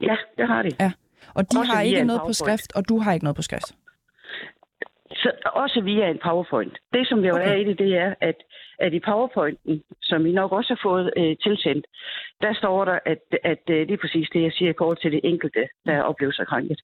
[0.00, 0.70] Ja, det har de.
[0.80, 0.92] Ja.
[1.34, 3.74] Og de Også har ikke noget på skrift, og du har ikke noget på skrift?
[5.22, 6.78] Så også via en PowerPoint.
[6.92, 7.48] Det, som jeg okay.
[7.50, 8.36] er i det, det er, at,
[8.84, 11.84] at i PowerPointen, som I nok også har fået øh, tilsendt,
[12.40, 15.12] der står der, at, at øh, det er præcis det, jeg siger i forhold til
[15.12, 16.80] det enkelte, der oplever sig krænket.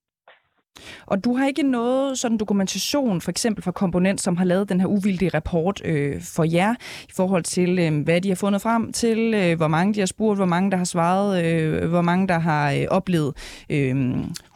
[1.07, 4.81] Og du har ikke noget sådan dokumentation, for eksempel fra Komponent, som har lavet den
[4.81, 6.75] her uvildige rapport øh, for jer,
[7.09, 10.07] i forhold til, øh, hvad de har fundet frem til, øh, hvor mange de har
[10.07, 13.97] spurgt, hvor mange der har svaret, øh, hvor mange der har øh, oplevet øh,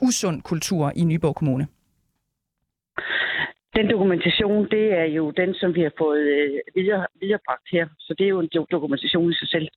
[0.03, 1.67] usund kultur i Nyborg Kommune?
[3.77, 7.87] Den dokumentation, det er jo den, som vi har fået øh, videre, viderebragt her.
[7.99, 9.69] Så det er jo en dokumentation i sig selv.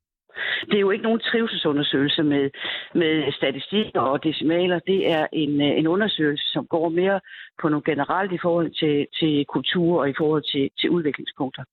[0.70, 2.50] Det er jo ikke nogen trivselsundersøgelse med,
[2.96, 4.80] med statistikker og decimaler.
[4.80, 7.20] Det er en, øh, en undersøgelse, som går mere
[7.62, 11.64] på noget generelt i forhold til, til kultur og i forhold til, til udviklingspunkter.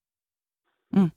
[0.92, 1.10] Mm.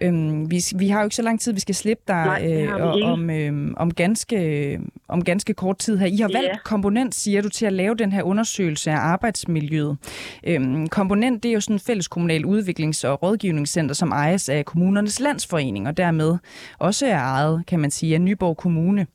[0.00, 3.12] Øhm, vi, vi har jo ikke så lang tid, vi skal slippe dig Nej, øh,
[3.12, 6.06] om, øh, om, ganske, om ganske kort tid her.
[6.06, 9.96] I har valgt komponent, siger du, til at lave den her undersøgelse af arbejdsmiljøet.
[10.44, 14.64] Øhm, komponent, det er jo sådan et fælles kommunal udviklings- og rådgivningscenter, som ejes af
[14.64, 16.36] kommunernes landsforening, og dermed
[16.78, 19.06] også er ejet, kan man sige, af Nyborg Kommune.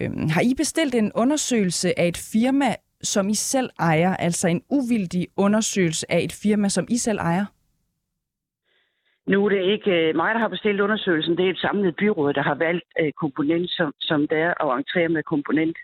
[0.00, 4.62] Øhm, har I bestilt en undersøgelse af et firma, som I selv ejer, altså en
[4.70, 7.44] uvildig undersøgelse af et firma, som I selv ejer?
[9.26, 11.36] Nu er det ikke øh, mig, der har bestilt undersøgelsen.
[11.36, 14.78] Det er et samlet byråd, der har valgt øh, komponent, som, som det er at
[14.78, 15.76] entrere med komponent.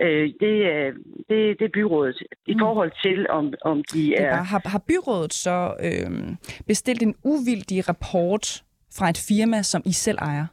[0.00, 0.92] Øh, det, er,
[1.28, 2.22] det, det er byrådet.
[2.46, 2.58] I mm.
[2.58, 4.30] forhold til, om, om de er...
[4.30, 4.42] er...
[4.42, 8.62] Har, har byrådet så øh, bestilt en uvildig rapport
[8.96, 10.46] fra et firma, som I selv ejer?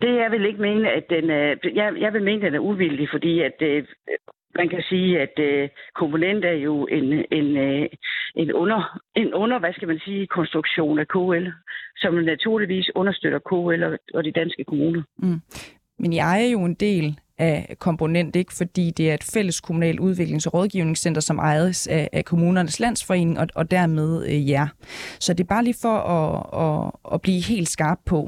[0.00, 2.64] Det jeg vil ikke mene, at den er, jeg, jeg vil mene, at den er
[2.72, 3.84] uvildig, fordi at øh,
[4.56, 7.88] man kan sige, at øh, komponent er jo en, en, øh,
[8.34, 11.46] en, under, en under, hvad skal man sige, konstruktion af KL,
[11.96, 15.02] som naturligvis understøtter KL og, og de danske kommuner.
[15.18, 15.40] Mm.
[15.98, 20.00] Men jeg er jo en del af komponent, ikke fordi det er et fælles kommunalt
[20.00, 24.66] udviklings- og rådgivningscenter, som ejes af, af kommunernes landsforening og, og dermed øh, jer.
[25.20, 26.30] Så det er bare lige for at,
[26.64, 28.26] at, at blive helt skarp på.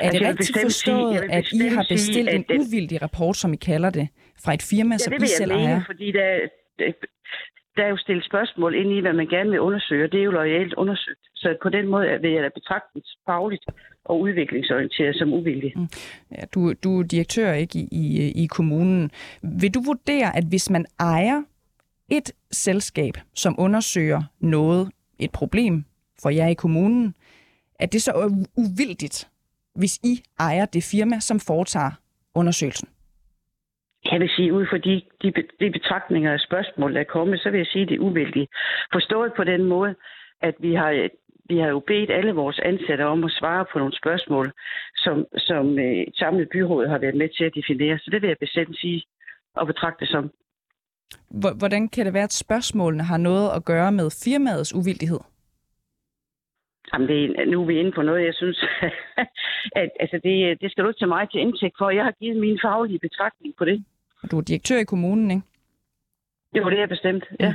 [0.00, 3.52] Er altså, det rigtigt forstået, sige, at I har bestilt sige, en uvildig rapport, som
[3.52, 4.08] I kalder det,
[4.44, 5.82] fra et firma, ja, som I selv mene, ejer?
[5.86, 6.28] fordi der,
[7.76, 10.24] der er jo stillet spørgsmål ind i, hvad man gerne vil undersøge, og det er
[10.24, 11.20] jo lojalt undersøgt.
[11.34, 13.64] Så på den måde vil jeg da betragte fagligt
[14.04, 15.72] og udviklingsorienteret som uvildig.
[15.76, 15.88] Mm.
[16.30, 19.10] Ja, du, du er direktør ikke i, i, i kommunen.
[19.42, 21.42] Vil du vurdere, at hvis man ejer
[22.10, 25.84] et selskab, som undersøger noget, et problem
[26.22, 27.14] for jer i kommunen,
[27.78, 29.28] at det så er uvildigt,
[29.74, 31.90] hvis I ejer det firma, som foretager
[32.34, 32.88] undersøgelsen?
[34.12, 37.50] Jeg vil sige, ud fra de, de, de betragtninger og spørgsmål, der er kommet, så
[37.50, 38.50] vil jeg sige, at det er uvildigt.
[38.92, 39.94] Forstået på den måde,
[40.42, 41.08] at vi har,
[41.48, 44.52] vi har jo bedt alle vores ansatte om at svare på nogle spørgsmål,
[44.96, 47.98] som, som øh, et samlet byråd har været med til at definere.
[47.98, 49.02] Så det vil jeg bestemt sige
[49.54, 50.30] og betragte som.
[51.58, 55.20] Hvordan kan det være, at spørgsmålene har noget at gøre med firmaets uvildighed?
[56.92, 58.64] Jamen, det nu er vi inde på noget, jeg synes,
[59.82, 61.90] at altså det, det skal du ikke tage mig til indtægt for.
[61.90, 63.84] Jeg har givet min faglige betragtning på det.
[64.30, 65.42] Du er direktør i kommunen, ikke?
[66.56, 67.46] Jo, det er bestemt, ja.
[67.46, 67.54] ja.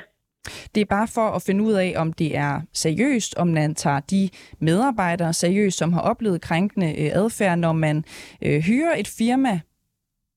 [0.76, 4.00] Det er bare for at finde ud af, om det er seriøst, om man tager
[4.00, 8.04] de medarbejdere seriøst, som har oplevet krænkende øh, adfærd, når man
[8.42, 9.60] øh, hyrer et firma,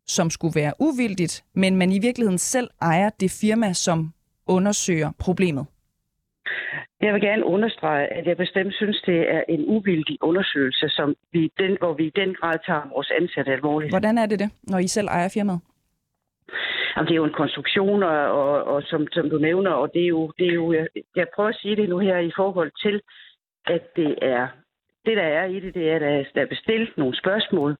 [0.06, 4.12] som skulle være uvildigt, men man i virkeligheden selv ejer det firma, som
[4.46, 5.66] undersøger problemet.
[7.00, 11.52] Jeg vil gerne understrege, at jeg bestemt synes, det er en uvildig undersøgelse, som vi
[11.58, 13.92] den, hvor vi i den grad tager vores ansatte alvorligt.
[13.92, 15.60] Hvordan er det det, når I selv ejer firmaet?
[16.96, 20.02] Jamen, det er jo en konstruktion, og, og, og som, som du nævner, og det
[20.02, 20.86] er, jo, det er jo, jeg,
[21.16, 23.00] jeg prøver at sige det nu her i forhold til,
[23.66, 24.48] at det er,
[25.06, 27.76] det der er i det, det er, at der er bestilt nogle spørgsmål,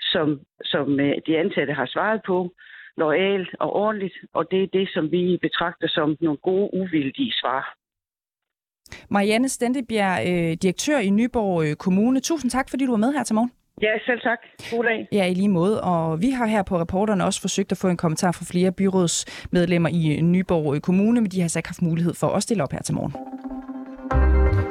[0.00, 2.50] som, som øh, de ansatte har svaret på,
[2.96, 7.74] lojalt og ordentligt, og det er det, som vi betragter som nogle gode, uvildige svar.
[9.10, 12.20] Marianne Stendebjerg, øh, direktør i Nyborg øh, Kommune.
[12.20, 13.52] Tusind tak, fordi du var med her til morgen.
[13.82, 14.38] Ja, selv tak.
[14.70, 15.08] God dag.
[15.12, 15.82] Ja, i lige måde.
[15.82, 19.88] Og vi har her på reporterne også forsøgt at få en kommentar fra flere byrådsmedlemmer
[19.88, 22.82] i Nyborg Kommune, men de har så ikke haft mulighed for at stille op her
[22.82, 23.14] til morgen.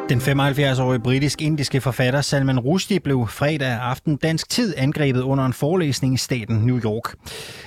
[0.10, 6.14] Den 75-årige britisk-indiske forfatter Salman Rushdie blev fredag aften dansk tid angrebet under en forelæsning
[6.14, 7.16] i staten New York.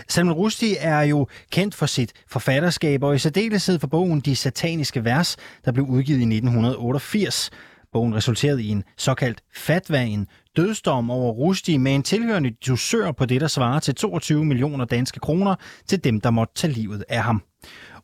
[0.09, 5.05] Salman Rushdie er jo kendt for sit forfatterskab og i særdeleshed for bogen De Sataniske
[5.05, 7.51] Vers, der blev udgivet i 1988.
[7.93, 10.27] Bogen resulterede i en såkaldt fatwa, en
[10.57, 15.21] dødsdom over Rushdie med en tilhørende dusør på det, der svarer til 22 millioner danske
[15.21, 15.55] kroner
[15.87, 17.43] til dem, der måtte tage livet af ham.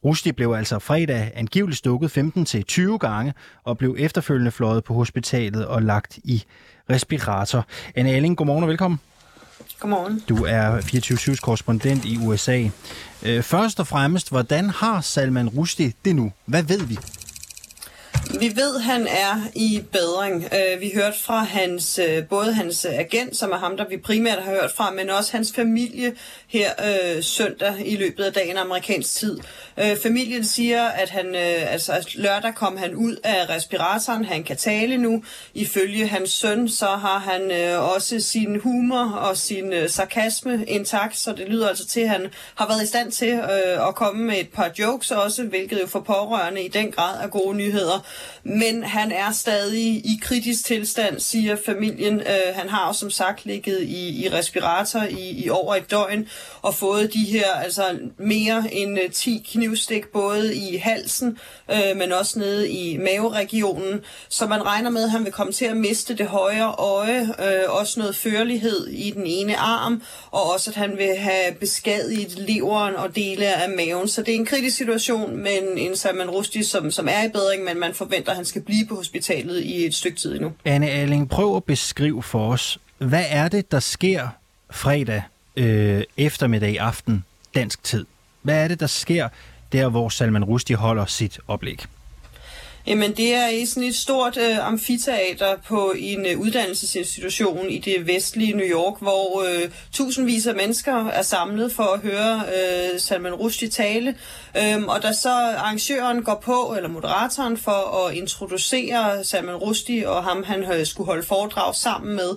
[0.05, 3.35] Rushdie blev altså fredag angiveligt stukket 15-20 gange
[3.65, 6.45] og blev efterfølgende fløjet på hospitalet og lagt i
[6.91, 7.67] respirator.
[7.95, 9.01] Anne Alling, godmorgen og velkommen.
[9.81, 10.23] Godmorgen.
[10.29, 12.69] Du er 24-7's korrespondent i USA.
[13.23, 16.33] Øh, først og fremmest, hvordan har Salman Rushdie det nu?
[16.47, 16.99] Hvad ved vi?
[18.31, 20.49] Vi ved, han er i bedring.
[20.55, 24.39] Øh, vi hørte fra hans, øh, både hans agent, som er ham, der vi primært
[24.43, 26.13] har hørt fra, men også hans familie
[26.47, 29.39] her øh, søndag i løbet af dagen amerikansk tid.
[29.77, 34.57] Øh, familien siger, at han, øh, altså lørdag kom han ud af respiratoren, han kan
[34.57, 35.25] tale nu.
[35.55, 41.17] Ifølge hans søn, så har han øh, også sin humor og sin øh, sarkasme intakt,
[41.17, 44.25] så det lyder altså til, at han har været i stand til øh, at komme
[44.25, 48.05] med et par jokes også, hvilket jo for pårørende i den grad er gode nyheder
[48.45, 52.21] men han er stadig i kritisk tilstand, siger familien.
[52.21, 56.29] Øh, han har jo som sagt ligget i, i respirator i, i over et døgn
[56.63, 61.39] og fået de her altså mere end øh, 10 knivstik både i halsen,
[61.71, 64.01] øh, men også nede i maveregionen.
[64.29, 67.65] Så man regner med, at han vil komme til at miste det højre øje, øh,
[67.69, 72.95] også noget førlighed i den ene arm, og også at han vil have beskadiget leveren
[72.95, 74.09] og dele af maven.
[74.09, 77.65] Så det er en kritisk situation, men en Salman Rushdie, som, som er i bedring,
[77.65, 80.53] men man forventer, at han skal blive på hospitalet i et stykke tid endnu.
[80.65, 84.29] Anne Alling, prøv at beskrive for os, hvad er det, der sker
[84.71, 85.23] fredag
[85.57, 87.25] øh, eftermiddag aften
[87.55, 88.07] dansk tid?
[88.43, 89.29] Hvad er det, der sker
[89.73, 91.85] der, hvor Salman Rushdie holder sit oplæg?
[92.87, 98.07] Jamen, det er i sådan et stort øh, amfiteater på en øh, uddannelsesinstitution i det
[98.07, 103.35] vestlige New York, hvor øh, tusindvis af mennesker er samlet for at høre øh, Salman
[103.35, 104.15] Rushdie tale.
[104.57, 110.25] Øhm, og da så arrangøren går på, eller moderatoren, for at introducere Salman Rushdie og
[110.25, 112.31] ham, han øh, skulle holde foredrag sammen med,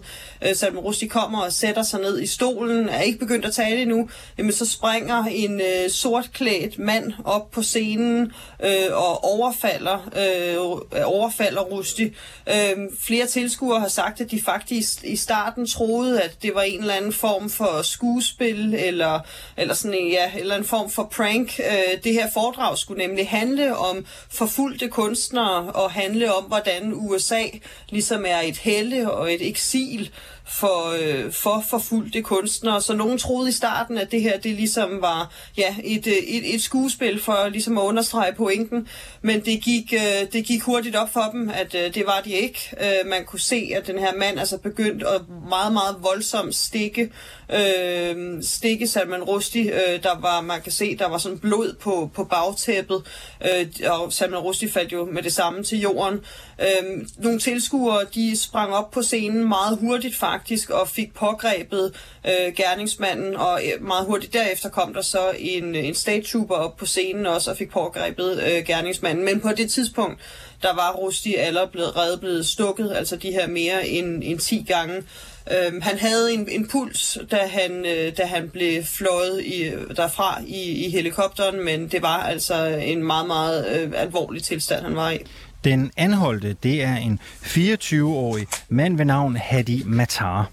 [0.48, 3.82] øh, Salman Rushdie kommer og sætter sig ned i stolen, er ikke begyndt at tale
[3.82, 8.32] endnu, jamen så springer en øh, sortklædt mand op på scenen
[8.64, 12.08] øh, og overfalder øh, øh, overfalder Rusty.
[12.50, 16.80] Øh, flere tilskuere har sagt, at de faktisk i starten troede, at det var en
[16.80, 19.20] eller anden form for skuespil, eller,
[19.58, 21.60] eller sådan en, ja, eller en form for prank.
[21.60, 27.44] Øh, det her foredrag skulle nemlig handle om forfulgte kunstnere, og handle om, hvordan USA
[27.90, 30.12] ligesom er et helle og et eksil
[30.48, 32.82] for, øh, for forfulgte kunstnere.
[32.82, 36.56] Så nogen troede i starten, at det her det ligesom var ja, et, øh, et,
[36.56, 38.88] et skuespil for ligesom at understrege pointen.
[39.22, 42.32] Men det gik, øh, det gik hurtigt op for dem, at øh, det var de
[42.32, 42.60] ikke.
[42.82, 47.12] Øh, man kunne se, at den her mand altså begyndte at meget, meget voldsomt stikke,
[47.54, 49.72] øh, stikke Salman Rushdie.
[49.74, 53.04] Øh, der var, man kan se, der var sådan blod på, på bagtæppet,
[53.46, 56.20] øh, og Salman Rushdie faldt jo med det samme til jorden.
[56.62, 61.94] Øh, nogle tilskuere, de sprang op på scenen meget hurtigt faktisk, faktisk og fik pågrebet
[62.28, 66.56] øh, gerningsmanden, og øh, meget hurtigt derefter kom der så en, øh, en state trooper
[66.56, 69.26] op på scenen også og fik pågrebet øh, gerningsmanden.
[69.26, 70.20] Men på det tidspunkt,
[70.62, 74.66] der var Rusti allerede blevet reddet blevet stukket, altså de her mere end, end 10
[74.68, 75.04] gange.
[75.52, 80.42] Øhm, han havde en, en puls, da han, øh, da han blev fløjet i, derfra
[80.48, 85.12] i, i helikopteren, men det var altså en meget, meget øh, alvorlig tilstand, han var
[85.12, 85.18] i.
[85.66, 90.50] Den anholdte, det er en 24-årig mand ved navn Hadi Matar.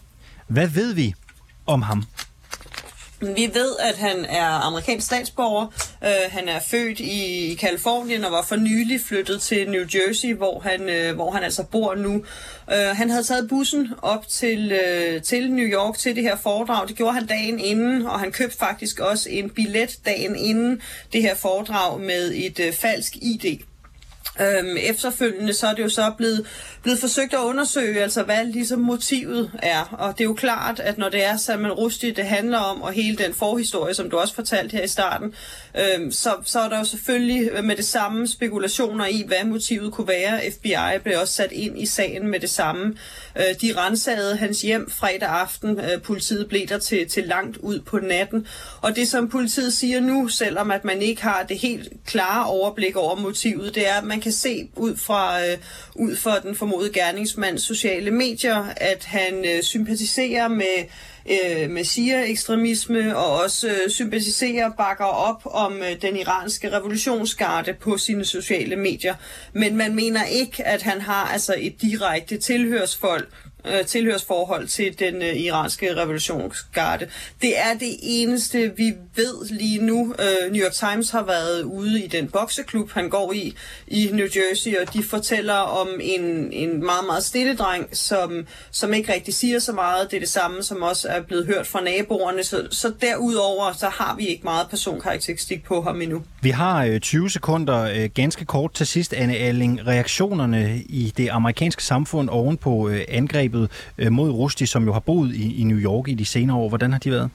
[0.47, 1.15] Hvad ved vi
[1.67, 2.05] om ham?
[3.21, 5.67] Vi ved, at han er amerikansk statsborger.
[6.03, 10.61] Uh, han er født i Kalifornien og var for nylig flyttet til New Jersey, hvor
[10.61, 12.15] han, uh, hvor han altså bor nu.
[12.15, 16.89] Uh, han havde taget bussen op til, uh, til New York til det her foredrag.
[16.89, 20.83] Det gjorde han dagen inden, og han købte faktisk også en billet dagen inden
[21.13, 23.59] det her foredrag med et uh, falsk ID.
[24.41, 26.47] Øhm, efterfølgende så er det jo så blevet,
[26.83, 29.97] blevet forsøgt at undersøge, altså hvad ligesom motivet er.
[29.99, 32.93] Og det er jo klart, at når det er Salman Rushdie, det handler om, og
[32.93, 35.35] hele den forhistorie, som du også fortalte her i starten,
[35.79, 40.09] øhm, så, så er der jo selvfølgelig med det samme spekulationer i, hvad motivet kunne
[40.09, 40.41] være.
[40.51, 42.97] FBI blev også sat ind i sagen med det samme.
[43.37, 45.81] Øh, de rensagede hans hjem fredag aften.
[45.81, 48.47] Øh, politiet blev der til, til langt ud på natten.
[48.81, 52.97] Og det, som politiet siger nu, selvom at man ikke har det helt klare overblik
[52.97, 55.59] over motivet, det er, at man kan se ud fra, øh,
[55.95, 60.87] ud fra den formodede gerningsmands sociale medier, at han øh, sympatiserer med
[61.31, 67.75] øh, med Shia-ekstremisme og også øh, sympatiserer og bakker op om øh, den iranske revolutionsgarde
[67.75, 69.15] på sine sociale medier.
[69.53, 73.29] Men man mener ikke, at han har altså et direkte tilhørsfolk
[73.67, 77.09] øh, tilhørsforhold til den øh, iranske revolutionsgarde.
[77.43, 80.15] Det er det eneste, vi ved lige nu.
[80.19, 83.57] Øh, New York Times har været ude i den bokseklub, han går i
[83.87, 88.95] i New Jersey, og de fortæller om en, en meget, meget stille dreng, som, som
[88.95, 90.11] ikke rigtig siger så meget.
[90.11, 92.45] Det er det samme, som også er blevet hørt fra naboerne.
[92.45, 96.23] Så, så derudover, så har vi ikke meget personkarakteristik på ham endnu.
[96.41, 99.87] Vi har øh, 20 sekunder øh, ganske kort til sidst, Anne Alling.
[99.87, 104.93] Reaktionerne i det amerikanske samfund oven på øh, angreb angrebet øh, mod Rushdie, som jo
[104.93, 106.69] har boet i, i New York i de senere år.
[106.69, 107.31] Hvordan har de været?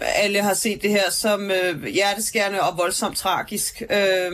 [0.00, 3.82] Alle har set det her som øh, hjerteskærende og voldsomt tragisk.
[3.90, 4.32] Øh,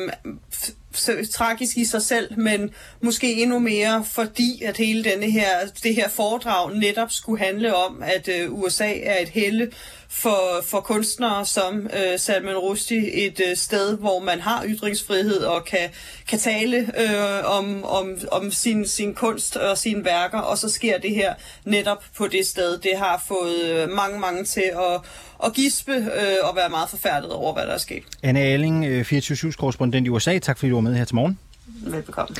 [1.32, 2.70] tragisk i sig selv, men
[3.01, 5.49] måske endnu mere, fordi at hele denne her,
[5.82, 9.70] det her foredrag netop skulle handle om, at øh, USA er et helle
[10.12, 15.64] for, for kunstnere som øh, Salman Rushdie et øh, sted, hvor man har ytringsfrihed og
[15.64, 15.88] kan,
[16.28, 20.98] kan tale øh, om, om, om sin, sin kunst og sine værker, og så sker
[20.98, 21.34] det her
[21.64, 22.78] netop på det sted.
[22.78, 25.00] Det har fået øh, mange, mange til at,
[25.44, 28.02] at gispe øh, og være meget forfærdet over, hvad der er sket.
[28.22, 30.38] Anne Alling, 24-7-korrespondent øh, i USA.
[30.38, 31.38] Tak fordi du var med her til morgen.
[31.66, 32.36] Velbekomme.